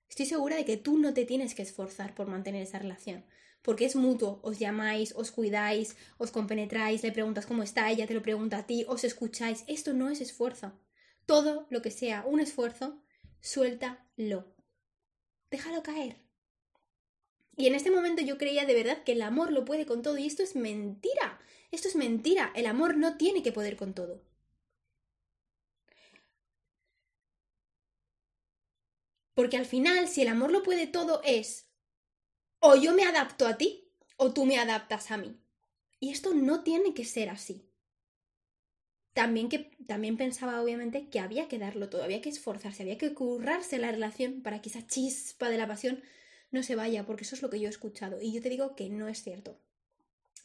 Estoy 0.09 0.25
segura 0.25 0.55
de 0.55 0.65
que 0.65 0.75
tú 0.75 0.97
no 0.97 1.13
te 1.13 1.25
tienes 1.25 1.53
que 1.53 1.61
esforzar 1.61 2.15
por 2.15 2.27
mantener 2.27 2.63
esa 2.63 2.79
relación, 2.79 3.25
porque 3.61 3.85
es 3.85 3.95
mutuo, 3.95 4.39
os 4.41 4.57
llamáis, 4.57 5.13
os 5.15 5.31
cuidáis, 5.31 5.95
os 6.17 6.31
compenetráis, 6.31 7.03
le 7.03 7.11
preguntas 7.11 7.45
cómo 7.45 7.61
está, 7.61 7.91
ella 7.91 8.07
te 8.07 8.15
lo 8.15 8.23
pregunta 8.23 8.57
a 8.57 8.65
ti, 8.65 8.83
os 8.87 9.03
escucháis, 9.03 9.63
esto 9.67 9.93
no 9.93 10.09
es 10.09 10.19
esfuerzo. 10.19 10.73
Todo 11.27 11.67
lo 11.69 11.83
que 11.83 11.91
sea 11.91 12.25
un 12.25 12.39
esfuerzo, 12.39 13.03
suéltalo. 13.39 14.52
Déjalo 15.53 15.83
caer. 15.83 16.15
Y 17.55 17.67
en 17.67 17.75
este 17.75 17.91
momento 17.91 18.23
yo 18.23 18.39
creía 18.39 18.65
de 18.65 18.73
verdad 18.73 19.03
que 19.03 19.11
el 19.11 19.21
amor 19.21 19.51
lo 19.51 19.65
puede 19.65 19.85
con 19.85 20.01
todo 20.01 20.17
y 20.17 20.25
esto 20.25 20.41
es 20.41 20.55
mentira. 20.55 21.39
Esto 21.69 21.87
es 21.89 21.95
mentira. 21.95 22.51
El 22.55 22.65
amor 22.65 22.97
no 22.97 23.17
tiene 23.17 23.43
que 23.43 23.51
poder 23.51 23.77
con 23.77 23.93
todo. 23.93 24.23
Porque 29.35 29.57
al 29.57 29.67
final, 29.67 30.07
si 30.07 30.23
el 30.23 30.29
amor 30.29 30.51
lo 30.51 30.63
puede 30.63 30.87
todo, 30.87 31.21
es 31.23 31.67
o 32.59 32.75
yo 32.75 32.95
me 32.95 33.03
adapto 33.03 33.45
a 33.45 33.55
ti 33.55 33.91
o 34.17 34.33
tú 34.33 34.45
me 34.45 34.57
adaptas 34.57 35.11
a 35.11 35.17
mí. 35.17 35.39
Y 35.99 36.09
esto 36.09 36.33
no 36.33 36.63
tiene 36.63 36.95
que 36.95 37.05
ser 37.05 37.29
así. 37.29 37.69
También, 39.13 39.47
que, 39.47 39.71
también 39.85 40.17
pensaba, 40.17 40.61
obviamente, 40.61 41.07
que 41.07 41.19
había 41.19 41.47
que 41.47 41.59
darlo 41.59 41.89
todo, 41.89 42.03
había 42.03 42.21
que 42.21 42.29
esforzarse, 42.29 42.83
había 42.83 42.97
que 42.97 43.13
currarse 43.13 43.77
la 43.77 43.91
relación 43.91 44.41
para 44.41 44.61
que 44.61 44.69
esa 44.69 44.85
chispa 44.87 45.49
de 45.49 45.57
la 45.57 45.67
pasión 45.67 46.01
no 46.51 46.63
se 46.63 46.75
vaya, 46.75 47.05
porque 47.05 47.23
eso 47.23 47.35
es 47.35 47.41
lo 47.41 47.49
que 47.49 47.59
yo 47.59 47.67
he 47.67 47.69
escuchado. 47.69 48.21
Y 48.21 48.33
yo 48.33 48.41
te 48.41 48.49
digo 48.49 48.75
que 48.75 48.89
no 48.89 49.07
es 49.07 49.21
cierto. 49.23 49.59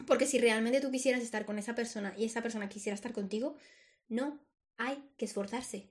Porque 0.07 0.27
si 0.27 0.39
realmente 0.39 0.81
tú 0.81 0.91
quisieras 0.91 1.23
estar 1.23 1.45
con 1.47 1.59
esa 1.59 1.75
persona 1.75 2.15
y 2.17 2.25
esa 2.25 2.43
persona 2.43 2.69
quisiera 2.69 2.95
estar 2.95 3.13
contigo, 3.13 3.57
no, 4.09 4.39
hay 4.77 5.03
que 5.17 5.25
esforzarse. 5.25 5.89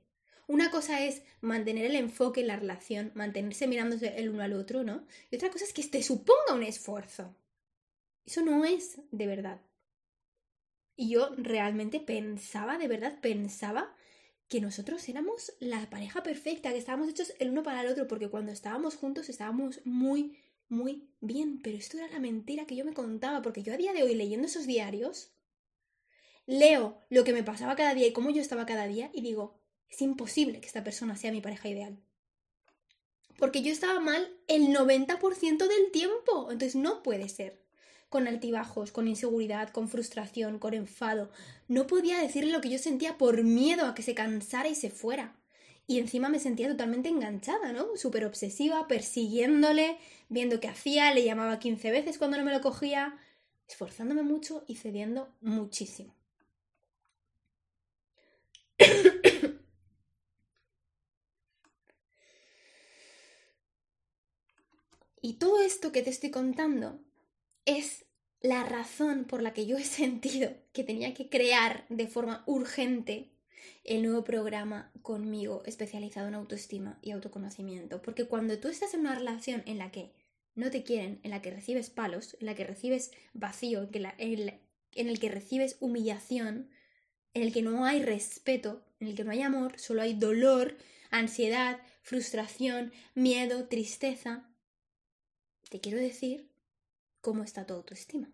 Una 0.48 0.72
cosa 0.72 1.04
es 1.04 1.24
mantener 1.42 1.86
el 1.86 1.96
enfoque 1.96 2.42
en 2.42 2.48
la 2.48 2.56
relación, 2.56 3.12
mantenerse 3.16 3.68
mirándose 3.68 4.18
el 4.18 4.30
uno 4.30 4.44
al 4.44 4.54
otro, 4.54 4.84
¿no? 4.84 5.06
Y 5.30 5.36
otra 5.36 5.50
cosa 5.52 5.66
es 5.66 5.74
que 5.74 5.84
te 5.84 6.02
suponga 6.02 6.54
un 6.54 6.64
esfuerzo. 6.64 7.36
Eso 8.26 8.42
no 8.42 8.64
es 8.64 9.00
de 9.12 9.28
verdad. 9.28 9.60
Y 11.00 11.10
yo 11.10 11.30
realmente 11.38 12.00
pensaba, 12.00 12.80
de 12.80 12.88
verdad 12.88 13.20
pensaba 13.22 13.96
que 14.48 14.60
nosotros 14.60 15.08
éramos 15.08 15.54
la 15.60 15.90
pareja 15.92 16.24
perfecta, 16.24 16.72
que 16.72 16.80
estábamos 16.80 17.08
hechos 17.08 17.34
el 17.40 17.52
uno 17.52 17.62
para 17.62 17.82
el 17.82 17.88
otro, 17.88 18.08
porque 18.08 18.30
cuando 18.30 18.52
estábamos 18.52 18.96
juntos 18.96 19.30
estábamos 19.30 19.80
muy, 19.86 20.38
muy 20.70 21.08
bien. 21.22 21.62
Pero 21.62 21.78
esto 21.78 21.98
era 21.98 22.08
la 22.08 22.20
mentira 22.20 22.66
que 22.66 22.76
yo 22.76 22.84
me 22.84 22.96
contaba, 22.96 23.44
porque 23.44 23.62
yo 23.62 23.74
a 23.74 23.78
día 23.78 23.94
de 23.94 24.02
hoy 24.02 24.16
leyendo 24.16 24.48
esos 24.48 24.66
diarios, 24.66 25.34
leo 26.48 27.06
lo 27.10 27.24
que 27.24 27.34
me 27.34 27.44
pasaba 27.44 27.76
cada 27.76 27.94
día 27.94 28.08
y 28.08 28.14
cómo 28.14 28.32
yo 28.32 28.42
estaba 28.42 28.66
cada 28.66 28.88
día 28.88 29.12
y 29.14 29.22
digo, 29.22 29.62
es 29.90 30.02
imposible 30.02 30.60
que 30.60 30.68
esta 30.68 30.84
persona 30.84 31.16
sea 31.16 31.32
mi 31.32 31.42
pareja 31.42 31.70
ideal. 31.70 32.00
Porque 33.38 33.62
yo 33.62 33.72
estaba 33.72 34.00
mal 34.00 34.28
el 34.48 34.70
90% 34.70 35.68
del 35.68 35.92
tiempo, 35.92 36.52
entonces 36.52 36.76
no 36.76 37.04
puede 37.04 37.30
ser 37.30 37.67
con 38.10 38.28
altibajos, 38.28 38.92
con 38.92 39.08
inseguridad, 39.08 39.70
con 39.70 39.90
frustración, 39.90 40.60
con 40.60 40.74
enfado. 40.74 41.30
No 41.68 41.88
podía 41.88 42.20
decirle 42.20 42.52
lo 42.52 42.62
que 42.62 42.70
yo 42.70 42.78
sentía 42.78 43.18
por 43.18 43.44
miedo 43.44 43.86
a 43.86 43.96
que 43.96 44.04
se 44.04 44.16
cansara 44.16 44.70
y 44.70 44.76
se 44.76 44.90
fuera. 44.90 45.36
Y 45.88 46.00
encima 46.00 46.30
me 46.30 46.40
sentía 46.40 46.70
totalmente 46.70 47.10
enganchada, 47.10 47.72
¿no? 47.72 47.96
Súper 47.96 48.26
obsesiva, 48.26 48.88
persiguiéndole, 48.88 49.98
viendo 50.30 50.60
qué 50.60 50.68
hacía, 50.68 51.14
le 51.14 51.24
llamaba 51.24 51.60
15 51.60 51.92
veces 51.92 52.18
cuando 52.18 52.38
no 52.38 52.44
me 52.44 52.52
lo 52.54 52.62
cogía, 52.62 53.18
esforzándome 53.68 54.24
mucho 54.24 54.64
y 54.68 54.76
cediendo 54.76 55.30
muchísimo. 55.42 56.14
y 65.22 65.34
todo 65.34 65.62
esto 65.62 65.92
que 65.92 66.02
te 66.04 66.10
estoy 66.10 66.32
contando 66.32 67.00
es 67.68 68.06
la 68.42 68.64
razón 68.64 69.26
por 69.26 69.44
la 69.44 69.54
que 69.54 69.68
yo 69.68 69.78
he 69.78 69.84
sentido 69.84 70.52
que 70.74 70.84
tenía 70.84 71.14
que 71.14 71.30
crear 71.30 71.86
de 71.90 72.08
forma 72.08 72.44
urgente 72.48 73.30
el 73.84 74.02
nuevo 74.04 74.24
programa 74.24 74.92
conmigo 75.02 75.64
especializado 75.66 76.28
en 76.28 76.36
autoestima 76.36 76.98
y 77.02 77.12
autoconocimiento. 77.12 78.02
Porque 78.02 78.26
cuando 78.26 78.58
tú 78.60 78.70
estás 78.70 78.94
en 78.94 79.02
una 79.02 79.16
relación 79.16 79.64
en 79.66 79.78
la 79.78 79.92
que 79.92 80.14
no 80.56 80.72
te 80.72 80.84
quieren, 80.84 81.20
en 81.24 81.32
la 81.32 81.42
que 81.42 81.52
recibes 81.52 81.90
palos, 81.90 82.36
en 82.40 82.48
la 82.48 82.56
que 82.56 82.66
recibes 82.66 83.12
vacío, 83.34 83.88
en, 84.18 84.60
en 84.94 85.10
el 85.10 85.20
que 85.20 85.30
recibes 85.30 85.78
humillación, 85.80 86.70
en 87.34 87.44
el 87.44 87.54
que 87.54 87.62
no 87.62 87.86
hay 87.86 88.02
respeto, 88.02 88.84
en 89.00 89.08
el 89.08 89.16
que 89.16 89.24
no 89.24 89.32
hay 89.32 89.42
amor, 89.42 89.80
solo 89.80 90.02
hay 90.02 90.14
dolor, 90.14 90.78
ansiedad, 91.12 91.80
frustración, 92.02 92.92
miedo, 93.14 93.68
tristeza, 93.68 94.50
te 95.70 95.80
quiero 95.80 95.98
decir 95.98 96.47
cómo 97.22 97.44
está 97.44 97.66
tu 97.66 97.74
autoestima. 97.74 98.32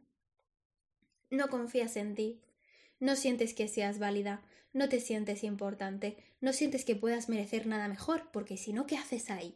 No 1.30 1.50
confías 1.50 1.96
en 1.96 2.16
ti, 2.16 2.42
no 3.00 3.16
sientes 3.16 3.54
que 3.54 3.68
seas 3.68 4.00
válida, 4.00 4.44
no 4.72 4.90
te 4.90 5.00
sientes 5.00 5.44
importante, 5.44 6.18
no 6.42 6.54
sientes 6.54 6.86
que 6.86 6.96
puedas 6.96 7.30
merecer 7.30 7.68
nada 7.68 7.88
mejor, 7.88 8.30
porque 8.32 8.58
si 8.58 8.74
no, 8.74 8.86
¿qué 8.86 8.98
haces 8.98 9.30
ahí? 9.30 9.56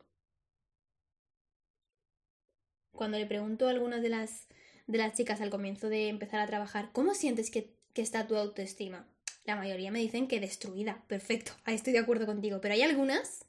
Cuando 2.92 3.20
le 3.20 3.26
pregunto 3.26 3.68
a 3.68 3.72
algunas 3.72 4.02
de 4.02 4.10
las, 4.10 4.48
de 4.88 4.98
las 4.98 5.13
chicas 5.13 5.42
al 5.42 5.50
comienzo 5.50 5.90
de 5.90 6.10
empezar 6.10 6.40
a 6.40 6.48
trabajar, 6.48 6.92
¿cómo 6.94 7.13
sientes 7.13 7.52
que, 7.52 7.76
que 7.94 8.02
está 8.02 8.28
tu 8.28 8.36
autoestima? 8.36 9.08
La 9.44 9.56
mayoría 9.56 9.92
me 9.92 10.00
dicen 10.00 10.28
que 10.28 10.40
destruida. 10.40 11.04
Perfecto, 11.08 11.54
ahí 11.63 11.76
estoy 11.76 11.94
de 11.94 12.00
acuerdo 12.00 12.26
contigo. 12.26 12.60
Pero 12.60 12.74
hay 12.74 12.82
algunas 12.82 13.46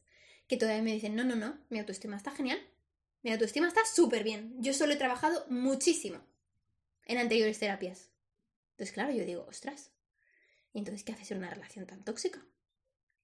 que 0.47 0.57
todavía 0.57 0.83
me 0.83 0.93
dicen, 0.93 1.17
no, 1.17 1.25
no, 1.25 1.35
no, 1.35 1.59
mi 1.71 1.79
autoestima 1.79 2.17
está 2.17 2.31
genial, 2.31 2.61
mi 3.23 3.33
autoestima 3.33 3.69
está 3.69 3.85
súper 3.85 4.25
bien. 4.25 4.55
Yo 4.59 4.73
solo 4.73 4.93
he 4.93 4.97
trabajado 4.97 5.45
muchísimo 5.49 6.21
en 7.07 7.19
anteriores 7.19 7.59
terapias. 7.59 8.11
Entonces, 8.73 8.93
claro, 8.93 9.13
yo 9.13 9.25
digo, 9.25 9.45
ostras, 9.49 9.91
¿y 10.73 10.79
entonces 10.79 11.05
qué 11.05 11.13
haces 11.13 11.31
en 11.33 11.39
una 11.39 11.51
relación 11.51 11.87
tan 11.87 12.05
tóxica? 12.05 12.45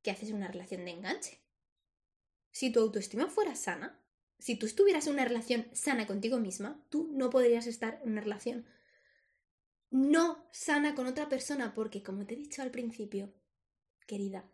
¿Qué 0.03 0.11
haces 0.11 0.31
en 0.31 0.37
una 0.37 0.49
relación 0.49 0.85
de 0.85 0.91
enganche? 0.91 1.41
Si 2.51 2.71
tu 2.71 2.81
autoestima 2.81 3.29
fuera 3.29 3.55
sana, 3.55 4.01
si 4.39 4.57
tú 4.57 4.67
estuvieras 4.67 5.07
en 5.07 5.15
una 5.15 5.25
relación 5.25 5.69
sana 5.73 6.07
contigo 6.07 6.39
misma, 6.39 6.85
tú 6.91 7.09
no 7.13 7.31
podrías 7.31 7.67
estar 7.67 8.01
en 8.03 8.13
una 8.13 8.21
relación 8.21 8.67
no 9.91 10.45
sana 10.51 10.97
con 10.97 11.07
otra 11.07 11.29
persona, 11.29 11.73
porque 11.73 12.03
como 12.03 12.27
te 12.27 12.35
he 12.35 12.37
dicho 12.37 12.63
al 12.63 12.73
principio, 12.73 13.33
querida, 14.09 14.45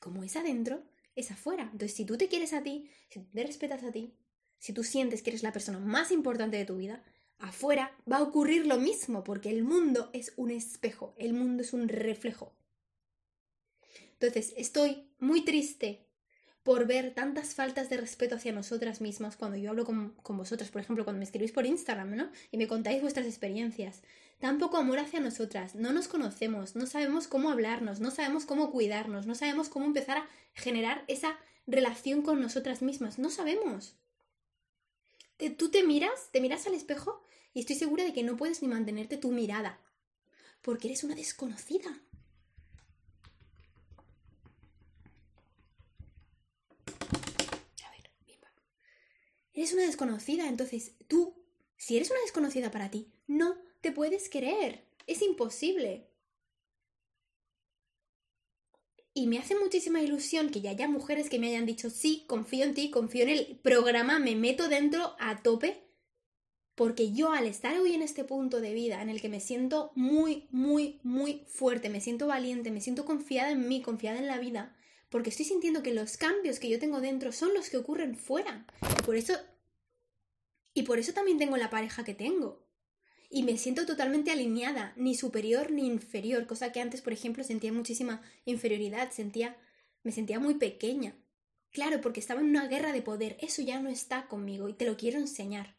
como 0.00 0.24
es 0.24 0.34
adentro, 0.34 0.82
es 1.14 1.30
afuera. 1.30 1.64
Entonces, 1.64 1.94
si 1.94 2.04
tú 2.04 2.16
te 2.16 2.28
quieres 2.28 2.52
a 2.52 2.62
ti, 2.62 2.90
si 3.08 3.20
te 3.20 3.46
respetas 3.46 3.84
a 3.84 3.92
ti, 3.92 4.16
si 4.62 4.72
tú 4.72 4.84
sientes 4.84 5.22
que 5.22 5.30
eres 5.30 5.42
la 5.42 5.52
persona 5.52 5.80
más 5.80 6.12
importante 6.12 6.56
de 6.56 6.64
tu 6.64 6.76
vida, 6.76 7.02
afuera 7.40 7.90
va 8.10 8.18
a 8.18 8.22
ocurrir 8.22 8.64
lo 8.64 8.78
mismo, 8.78 9.24
porque 9.24 9.50
el 9.50 9.64
mundo 9.64 10.08
es 10.12 10.32
un 10.36 10.52
espejo, 10.52 11.16
el 11.18 11.32
mundo 11.32 11.64
es 11.64 11.72
un 11.72 11.88
reflejo. 11.88 12.54
Entonces, 14.12 14.54
estoy 14.56 15.10
muy 15.18 15.44
triste 15.44 16.06
por 16.62 16.86
ver 16.86 17.12
tantas 17.12 17.56
faltas 17.56 17.90
de 17.90 17.96
respeto 17.96 18.36
hacia 18.36 18.52
nosotras 18.52 19.00
mismas 19.00 19.36
cuando 19.36 19.56
yo 19.56 19.70
hablo 19.70 19.84
con, 19.84 20.14
vosotras, 20.28 20.70
por 20.70 20.80
ejemplo, 20.80 21.02
cuando 21.02 21.18
me 21.18 21.24
escribís 21.24 21.50
por 21.50 21.66
Instagram, 21.66 22.14
¿no? 22.14 22.30
Y 22.52 22.56
me 22.56 22.68
contáis 22.68 23.02
vuestras 23.02 23.26
experiencias. 23.26 24.02
Tan 24.38 24.58
poco 24.58 24.76
amor 24.76 25.00
hacia 25.00 25.18
nosotras, 25.18 25.74
no 25.74 25.92
nos 25.92 26.06
conocemos, 26.06 26.76
no 26.76 26.86
sabemos 26.86 27.26
cómo 27.26 27.50
hablarnos, 27.50 27.98
no 27.98 28.12
sabemos 28.12 28.46
cómo 28.46 28.70
cuidarnos, 28.70 29.26
no 29.26 29.34
sabemos 29.34 29.68
cómo 29.68 29.86
empezar 29.86 30.18
a 30.18 30.28
generar 30.54 31.02
esa 31.08 31.36
relación 31.66 32.22
con 32.22 32.40
nosotras 32.40 32.80
mismas, 32.80 33.18
no 33.18 33.28
sabemos 33.28 33.96
tú 35.50 35.70
te 35.70 35.82
miras, 35.82 36.28
te 36.30 36.40
miras 36.40 36.66
al 36.66 36.74
espejo 36.74 37.22
y 37.54 37.60
estoy 37.60 37.76
segura 37.76 38.04
de 38.04 38.12
que 38.12 38.22
no 38.22 38.36
puedes 38.36 38.62
ni 38.62 38.68
mantenerte 38.68 39.16
tu 39.16 39.30
mirada, 39.30 39.80
porque 40.62 40.88
eres 40.88 41.04
una 41.04 41.14
desconocida. 41.14 42.00
A 47.84 47.90
ver, 47.90 48.10
bien, 48.26 48.38
Eres 49.54 49.72
una 49.72 49.82
desconocida, 49.82 50.48
entonces 50.48 50.92
tú, 51.08 51.34
si 51.76 51.96
eres 51.96 52.10
una 52.10 52.20
desconocida 52.20 52.70
para 52.70 52.90
ti, 52.90 53.12
no 53.26 53.56
te 53.80 53.92
puedes 53.92 54.28
querer. 54.28 54.86
Es 55.06 55.22
imposible. 55.22 56.11
Y 59.14 59.26
me 59.26 59.38
hace 59.38 59.54
muchísima 59.54 60.00
ilusión 60.00 60.50
que 60.50 60.62
ya 60.62 60.70
haya 60.70 60.88
mujeres 60.88 61.28
que 61.28 61.38
me 61.38 61.48
hayan 61.48 61.66
dicho, 61.66 61.90
sí, 61.90 62.24
confío 62.26 62.64
en 62.64 62.72
ti, 62.72 62.90
confío 62.90 63.24
en 63.24 63.28
el 63.28 63.58
programa, 63.62 64.18
me 64.18 64.36
meto 64.36 64.68
dentro 64.68 65.14
a 65.18 65.42
tope, 65.42 65.84
porque 66.74 67.12
yo 67.12 67.32
al 67.32 67.46
estar 67.46 67.78
hoy 67.78 67.92
en 67.92 68.00
este 68.00 68.24
punto 68.24 68.62
de 68.62 68.72
vida 68.72 69.02
en 69.02 69.10
el 69.10 69.20
que 69.20 69.28
me 69.28 69.40
siento 69.40 69.92
muy, 69.94 70.48
muy, 70.50 70.98
muy 71.02 71.44
fuerte, 71.46 71.90
me 71.90 72.00
siento 72.00 72.26
valiente, 72.26 72.70
me 72.70 72.80
siento 72.80 73.04
confiada 73.04 73.50
en 73.50 73.68
mí, 73.68 73.82
confiada 73.82 74.18
en 74.18 74.26
la 74.26 74.38
vida, 74.38 74.74
porque 75.10 75.28
estoy 75.28 75.44
sintiendo 75.44 75.82
que 75.82 75.92
los 75.92 76.16
cambios 76.16 76.58
que 76.58 76.70
yo 76.70 76.78
tengo 76.78 77.02
dentro 77.02 77.32
son 77.32 77.52
los 77.52 77.68
que 77.68 77.76
ocurren 77.76 78.16
fuera. 78.16 78.66
Y 78.98 79.02
por 79.02 79.16
eso, 79.16 79.34
y 80.72 80.84
por 80.84 80.98
eso 80.98 81.12
también 81.12 81.36
tengo 81.36 81.58
la 81.58 81.68
pareja 81.68 82.02
que 82.02 82.14
tengo 82.14 82.64
y 83.34 83.44
me 83.44 83.56
siento 83.56 83.86
totalmente 83.86 84.30
alineada, 84.30 84.92
ni 84.94 85.14
superior 85.14 85.70
ni 85.70 85.86
inferior, 85.86 86.46
cosa 86.46 86.70
que 86.70 86.82
antes, 86.82 87.00
por 87.00 87.14
ejemplo, 87.14 87.42
sentía 87.42 87.72
muchísima 87.72 88.20
inferioridad, 88.44 89.10
sentía, 89.10 89.56
me 90.02 90.12
sentía 90.12 90.38
muy 90.38 90.54
pequeña. 90.54 91.16
Claro, 91.70 92.02
porque 92.02 92.20
estaba 92.20 92.42
en 92.42 92.50
una 92.50 92.68
guerra 92.68 92.92
de 92.92 93.00
poder, 93.00 93.38
eso 93.40 93.62
ya 93.62 93.80
no 93.80 93.88
está 93.88 94.28
conmigo 94.28 94.68
y 94.68 94.74
te 94.74 94.84
lo 94.84 94.98
quiero 94.98 95.18
enseñar. 95.18 95.74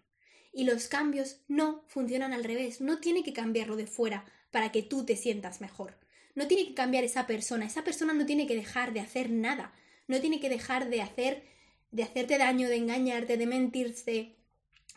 Y 0.52 0.64
los 0.64 0.88
cambios 0.88 1.42
no 1.48 1.86
funcionan 1.88 2.34
al 2.34 2.44
revés, 2.44 2.82
no 2.82 2.98
tiene 3.00 3.24
que 3.24 3.34
cambiarlo 3.34 3.76
de 3.76 3.86
fuera 3.86 4.26
para 4.50 4.72
que 4.72 4.82
tú 4.82 5.06
te 5.06 5.16
sientas 5.16 5.62
mejor. 5.62 6.00
No 6.34 6.48
tiene 6.48 6.66
que 6.66 6.74
cambiar 6.74 7.04
esa 7.04 7.28
persona, 7.28 7.68
esa 7.68 7.84
persona 7.84 8.14
no 8.14 8.26
tiene 8.26 8.48
que 8.48 8.56
dejar 8.56 8.94
de 8.94 9.02
hacer 9.02 9.30
nada, 9.30 9.76
no 10.08 10.20
tiene 10.20 10.40
que 10.40 10.50
dejar 10.50 10.90
de 10.90 11.04
hacer 11.04 11.44
de 11.92 12.02
hacerte 12.02 12.40
daño, 12.40 12.68
de 12.68 12.78
engañarte, 12.78 13.38
de 13.38 13.46
mentirse, 13.46 14.36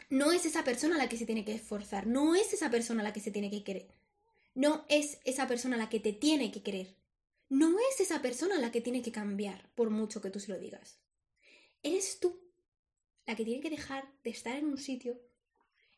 no 0.08 0.32
es 0.32 0.46
esa 0.46 0.64
persona 0.64 0.96
la 0.96 1.08
que 1.08 1.16
se 1.16 1.26
tiene 1.26 1.44
que 1.44 1.54
esforzar, 1.54 2.06
no 2.06 2.34
es 2.34 2.52
esa 2.52 2.70
persona 2.70 3.02
la 3.02 3.12
que 3.12 3.20
se 3.20 3.30
tiene 3.30 3.50
que 3.50 3.64
querer, 3.64 3.88
no 4.54 4.84
es 4.88 5.18
esa 5.24 5.48
persona 5.48 5.76
la 5.76 5.88
que 5.88 6.00
te 6.00 6.12
tiene 6.12 6.50
que 6.50 6.62
querer, 6.62 6.94
no 7.48 7.78
es 7.78 8.00
esa 8.00 8.22
persona 8.22 8.58
la 8.58 8.72
que 8.72 8.80
tiene 8.80 9.02
que 9.02 9.12
cambiar, 9.12 9.70
por 9.74 9.90
mucho 9.90 10.20
que 10.20 10.30
tú 10.30 10.40
se 10.40 10.52
lo 10.52 10.58
digas. 10.58 10.98
Eres 11.82 12.18
tú 12.20 12.40
la 13.26 13.36
que 13.36 13.44
tiene 13.44 13.60
que 13.60 13.70
dejar 13.70 14.12
de 14.22 14.30
estar 14.30 14.56
en 14.56 14.66
un 14.66 14.78
sitio 14.78 15.20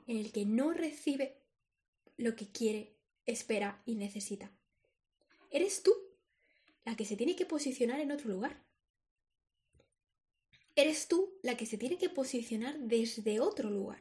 en 0.06 0.16
el 0.16 0.32
que 0.32 0.44
no 0.44 0.72
recibe 0.72 1.42
lo 2.16 2.34
que 2.34 2.50
quiere, 2.50 2.96
espera 3.26 3.82
y 3.86 3.94
necesita. 3.94 4.50
Eres 5.50 5.82
tú 5.82 5.92
la 6.84 6.96
que 6.96 7.04
se 7.04 7.16
tiene 7.16 7.36
que 7.36 7.46
posicionar 7.46 8.00
en 8.00 8.12
otro 8.12 8.30
lugar. 8.30 8.62
Eres 10.78 11.08
tú 11.08 11.36
la 11.42 11.56
que 11.56 11.66
se 11.66 11.76
tiene 11.76 11.98
que 11.98 12.08
posicionar 12.08 12.78
desde 12.78 13.40
otro 13.40 13.68
lugar. 13.68 13.98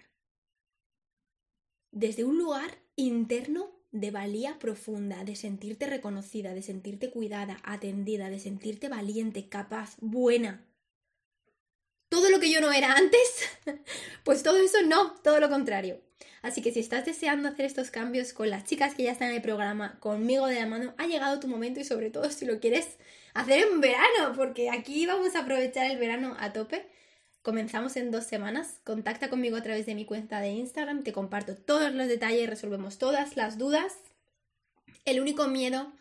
Desde 1.92 2.24
un 2.24 2.38
lugar 2.38 2.78
interno 2.96 3.72
de 3.90 4.12
valía 4.12 4.60
profunda, 4.60 5.24
de 5.24 5.36
sentirte 5.36 5.88
reconocida, 5.88 6.54
de 6.54 6.62
sentirte 6.62 7.10
cuidada, 7.10 7.60
atendida, 7.63 8.30
de 8.30 8.38
sentirte 8.38 8.90
valiente, 8.90 9.50
capaz, 9.50 9.96
buena. 10.02 10.68
Todo 12.10 12.30
lo 12.30 12.40
que 12.40 12.52
yo 12.52 12.62
no 12.62 12.72
era 12.72 12.94
antes, 12.94 13.50
pues 14.24 14.44
todo 14.44 14.58
eso 14.58 14.84
no, 14.84 15.16
todo 15.24 15.40
lo 15.40 15.50
contrario. 15.50 16.00
Así 16.48 16.62
que 16.62 16.72
si 16.72 16.80
estás 16.80 17.04
deseando 17.04 17.50
hacer 17.50 17.66
estos 17.66 17.92
cambios 17.92 18.32
con 18.32 18.50
las 18.50 18.64
chicas 18.64 18.96
que 18.96 19.04
ya 19.04 19.12
están 19.12 19.32
en 19.32 19.36
el 19.36 19.42
programa, 19.42 20.00
conmigo 20.00 20.48
de 20.48 20.56
la 20.56 20.66
mano, 20.66 20.94
ha 20.98 21.06
llegado 21.06 21.42
tu 21.42 21.50
momento 21.50 21.82
y 21.82 21.84
sobre 21.84 22.10
todo 22.10 22.30
si 22.30 22.46
lo 22.46 22.62
quieres 22.62 22.98
hacer 23.34 23.68
en 23.68 23.82
verano, 23.82 24.32
porque 24.34 24.70
aquí 24.70 25.06
vamos 25.06 25.36
a 25.36 25.42
aprovechar 25.42 25.92
el 25.92 25.98
verano 25.98 26.38
a 26.40 26.54
tope. 26.54 26.88
Comenzamos 27.42 27.98
en 27.98 28.12
dos 28.12 28.24
semanas. 28.24 28.80
Contacta 28.86 29.30
conmigo 29.30 29.58
a 29.58 29.62
través 29.62 29.86
de 29.86 29.94
mi 29.94 30.06
cuenta 30.06 30.40
de 30.40 30.52
Instagram, 30.52 31.04
te 31.04 31.12
comparto 31.12 31.58
todos 31.58 31.94
los 31.94 32.08
detalles, 32.08 32.50
resolvemos 32.50 32.98
todas 32.98 33.36
las 33.36 33.58
dudas. 33.58 33.98
El 35.04 35.20
único 35.20 35.50
miedo 35.50 35.92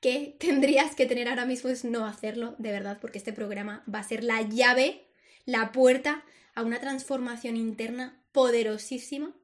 que 0.00 0.36
tendrías 0.40 0.94
que 0.94 1.04
tener 1.04 1.28
ahora 1.28 1.44
mismo 1.44 1.68
es 1.68 1.84
no 1.84 2.06
hacerlo, 2.06 2.54
de 2.56 2.72
verdad, 2.72 2.96
porque 2.98 3.18
este 3.18 3.34
programa 3.34 3.84
va 3.94 3.98
a 3.98 4.08
ser 4.08 4.24
la 4.24 4.40
llave, 4.40 5.04
la 5.44 5.70
puerta 5.70 6.24
a 6.54 6.62
una 6.62 6.80
transformación 6.80 7.58
interna 7.58 8.18
poderosísima, 8.32 9.34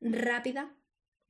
rápida, 0.00 0.74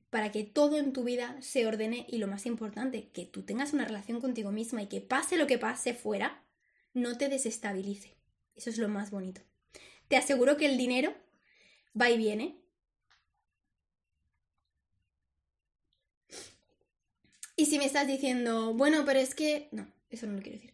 para 0.09 0.31
que 0.31 0.43
todo 0.43 0.77
en 0.77 0.93
tu 0.93 1.03
vida 1.03 1.37
se 1.41 1.67
ordene 1.67 2.05
y 2.09 2.17
lo 2.17 2.27
más 2.27 2.45
importante, 2.45 3.09
que 3.09 3.25
tú 3.25 3.43
tengas 3.43 3.73
una 3.73 3.85
relación 3.85 4.19
contigo 4.21 4.51
misma 4.51 4.81
y 4.81 4.87
que 4.87 5.01
pase 5.01 5.37
lo 5.37 5.47
que 5.47 5.59
pase 5.59 5.93
fuera, 5.93 6.43
no 6.93 7.17
te 7.17 7.29
desestabilice. 7.29 8.17
Eso 8.55 8.69
es 8.69 8.77
lo 8.77 8.89
más 8.89 9.11
bonito. 9.11 9.41
Te 10.07 10.17
aseguro 10.17 10.57
que 10.57 10.65
el 10.65 10.77
dinero 10.77 11.13
va 11.99 12.09
y 12.09 12.17
viene. 12.17 12.59
Y 17.55 17.67
si 17.67 17.77
me 17.77 17.85
estás 17.85 18.07
diciendo, 18.07 18.73
bueno, 18.73 19.03
pero 19.05 19.19
es 19.19 19.35
que... 19.35 19.69
No, 19.71 19.87
eso 20.09 20.25
no 20.25 20.33
lo 20.33 20.41
quiero 20.41 20.57
decir. 20.57 20.73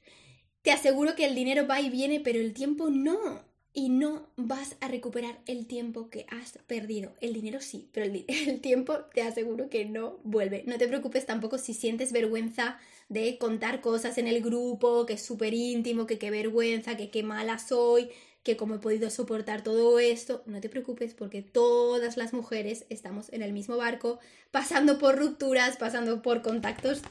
Te 0.61 0.71
aseguro 0.71 1.15
que 1.15 1.25
el 1.25 1.35
dinero 1.35 1.67
va 1.67 1.81
y 1.81 1.89
viene, 1.89 2.21
pero 2.21 2.39
el 2.39 2.53
tiempo 2.53 2.89
no 2.89 3.43
y 3.75 3.89
no 3.89 4.25
vas 4.37 4.77
a 4.79 4.87
recuperar 4.87 5.37
el 5.47 5.67
tiempo 5.67 6.09
que 6.09 6.25
has 6.29 6.57
perdido. 6.65 7.11
El 7.19 7.33
dinero 7.33 7.59
sí, 7.59 7.89
pero 7.91 8.05
el, 8.27 8.61
tiempo 8.61 8.99
te 9.13 9.21
aseguro 9.21 9.69
que 9.69 9.85
no 9.85 10.17
vuelve. 10.23 10.63
No 10.65 10.77
te 10.77 10.87
preocupes 10.87 11.25
tampoco 11.25 11.57
si 11.57 11.73
sientes 11.73 12.13
vergüenza 12.13 12.79
de 13.09 13.37
contar 13.37 13.81
cosas 13.81 14.17
en 14.17 14.27
el 14.27 14.41
grupo, 14.41 15.05
que 15.05 15.13
es 15.13 15.21
súper 15.21 15.53
íntimo, 15.53 16.07
que 16.07 16.17
qué 16.17 16.31
vergüenza, 16.31 16.95
que 16.95 17.11
qué 17.11 17.21
mala 17.21 17.59
soy, 17.59 18.09
que 18.43 18.55
cómo 18.55 18.75
he 18.75 18.79
podido 18.79 19.09
soportar 19.09 19.61
todo 19.61 19.99
esto. 19.99 20.41
No 20.45 20.61
te 20.61 20.69
preocupes 20.69 21.13
porque 21.13 21.41
todas 21.41 22.15
las 22.15 22.31
mujeres 22.31 22.85
estamos 22.89 23.31
en 23.33 23.41
el 23.41 23.51
mismo 23.51 23.75
barco, 23.75 24.19
pasando 24.51 24.97
por 24.97 25.17
rupturas, 25.17 25.75
pasando 25.75 26.21
por 26.21 26.41
contactos 26.41 27.01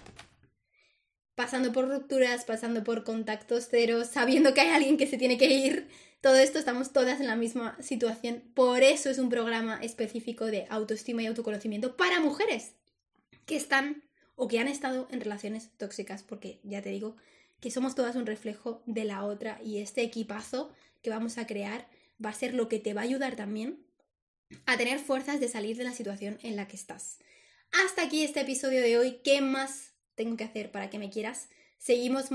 pasando 1.35 1.73
por 1.73 1.89
rupturas, 1.89 2.45
pasando 2.45 2.85
por 2.85 3.05
contactos 3.05 3.69
ceros, 3.69 4.09
sabiendo 4.09 4.55
que 4.55 4.61
hay 4.61 4.71
alguien 4.71 4.97
que 4.97 5.07
se 5.07 5.19
tiene 5.19 5.39
que 5.39 5.53
ir, 5.53 5.89
todo 6.21 6.37
esto 6.37 6.59
estamos 6.59 6.93
todas 6.93 7.21
en 7.21 7.27
la 7.27 7.37
misma 7.37 7.77
situación. 7.83 8.43
Por 8.55 8.83
eso 8.83 9.11
es 9.11 9.19
un 9.19 9.29
programa 9.29 9.79
específico 9.83 10.47
de 10.47 10.67
autoestima 10.71 11.23
y 11.23 11.27
autoconocimiento 11.27 11.97
para 11.97 12.21
mujeres 12.21 12.73
que 13.47 13.57
están 13.57 14.03
o 14.37 14.49
que 14.49 14.59
han 14.59 14.69
estado 14.69 15.07
en 15.11 15.21
relaciones 15.21 15.71
tóxicas, 15.77 16.23
porque 16.23 16.61
ya 16.63 16.83
te 16.83 16.91
digo 16.91 17.17
que 17.61 17.71
somos 17.71 17.95
todas 17.95 18.17
un 18.17 18.27
reflejo 18.27 18.83
de 18.87 19.05
la 19.05 19.25
otra 19.25 19.61
y 19.63 19.79
este 19.79 20.03
equipazo 20.03 20.73
que 21.03 21.11
vamos 21.11 21.39
a 21.39 21.47
crear 21.47 21.89
va 22.25 22.31
a 22.31 22.35
ser 22.35 22.55
lo 22.55 22.69
que 22.69 22.79
te 22.79 22.95
va 22.95 23.03
a 23.03 23.05
ayudar 23.05 23.37
también 23.37 23.85
a 24.67 24.77
tener 24.77 24.99
fuerzas 24.99 25.41
de 25.41 25.49
salir 25.49 25.77
de 25.77 25.85
la 25.85 25.93
situación 25.93 26.39
en 26.43 26.57
la 26.57 26.69
que 26.69 26.77
estás. 26.77 27.19
Hasta 27.85 28.03
aquí 28.03 28.23
este 28.23 28.41
episodio 28.41 28.81
de 28.81 28.99
hoy. 28.99 29.21
¿Qué 29.25 29.41
más 29.41 29.94
tengo 30.15 30.37
que 30.37 30.45
hacer 30.45 30.71
para 30.71 30.91
que 30.91 30.99
me 30.99 31.11
quieras? 31.11 31.49
Seguimos 31.79 32.31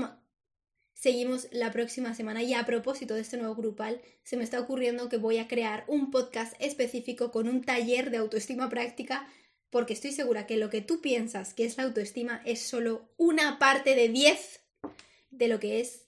seguimos 1.00 1.48
la 1.50 1.72
próxima 1.72 2.14
semana. 2.14 2.42
Y 2.42 2.54
a 2.54 2.66
propósito 2.66 3.14
de 3.14 3.22
este 3.22 3.38
nuevo 3.38 3.54
grupal, 3.54 4.00
se 4.22 4.36
me 4.36 4.44
está 4.44 4.60
ocurriendo 4.60 5.08
que 5.08 5.16
voy 5.16 5.38
a 5.38 5.48
crear 5.48 5.84
un 5.88 6.10
podcast 6.10 6.54
específico 6.58 7.32
con 7.32 7.48
un 7.48 7.62
taller 7.62 8.10
de 8.10 8.18
autoestima 8.18 8.68
práctica, 8.68 9.26
porque 9.70 9.94
estoy 9.94 10.12
segura 10.12 10.46
que 10.46 10.56
lo 10.56 10.68
que 10.68 10.82
tú 10.82 11.00
piensas 11.00 11.54
que 11.54 11.64
es 11.64 11.78
la 11.78 11.84
autoestima 11.84 12.42
es 12.44 12.60
solo 12.60 13.08
una 13.16 13.58
parte 13.58 13.94
de 13.94 14.08
10 14.08 14.60
de 15.30 15.48
lo 15.48 15.58
que 15.58 15.80
es 15.80 16.06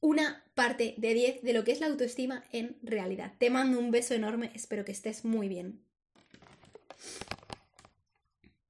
una 0.00 0.44
parte 0.54 0.94
de 0.96 1.14
10 1.14 1.42
de 1.42 1.52
lo 1.52 1.64
que 1.64 1.72
es 1.72 1.80
la 1.80 1.88
autoestima 1.88 2.44
en 2.52 2.78
realidad. 2.82 3.34
Te 3.38 3.50
mando 3.50 3.78
un 3.78 3.90
beso 3.90 4.14
enorme, 4.14 4.52
espero 4.54 4.84
que 4.84 4.92
estés 4.92 5.24
muy 5.24 5.48
bien. 5.48 5.82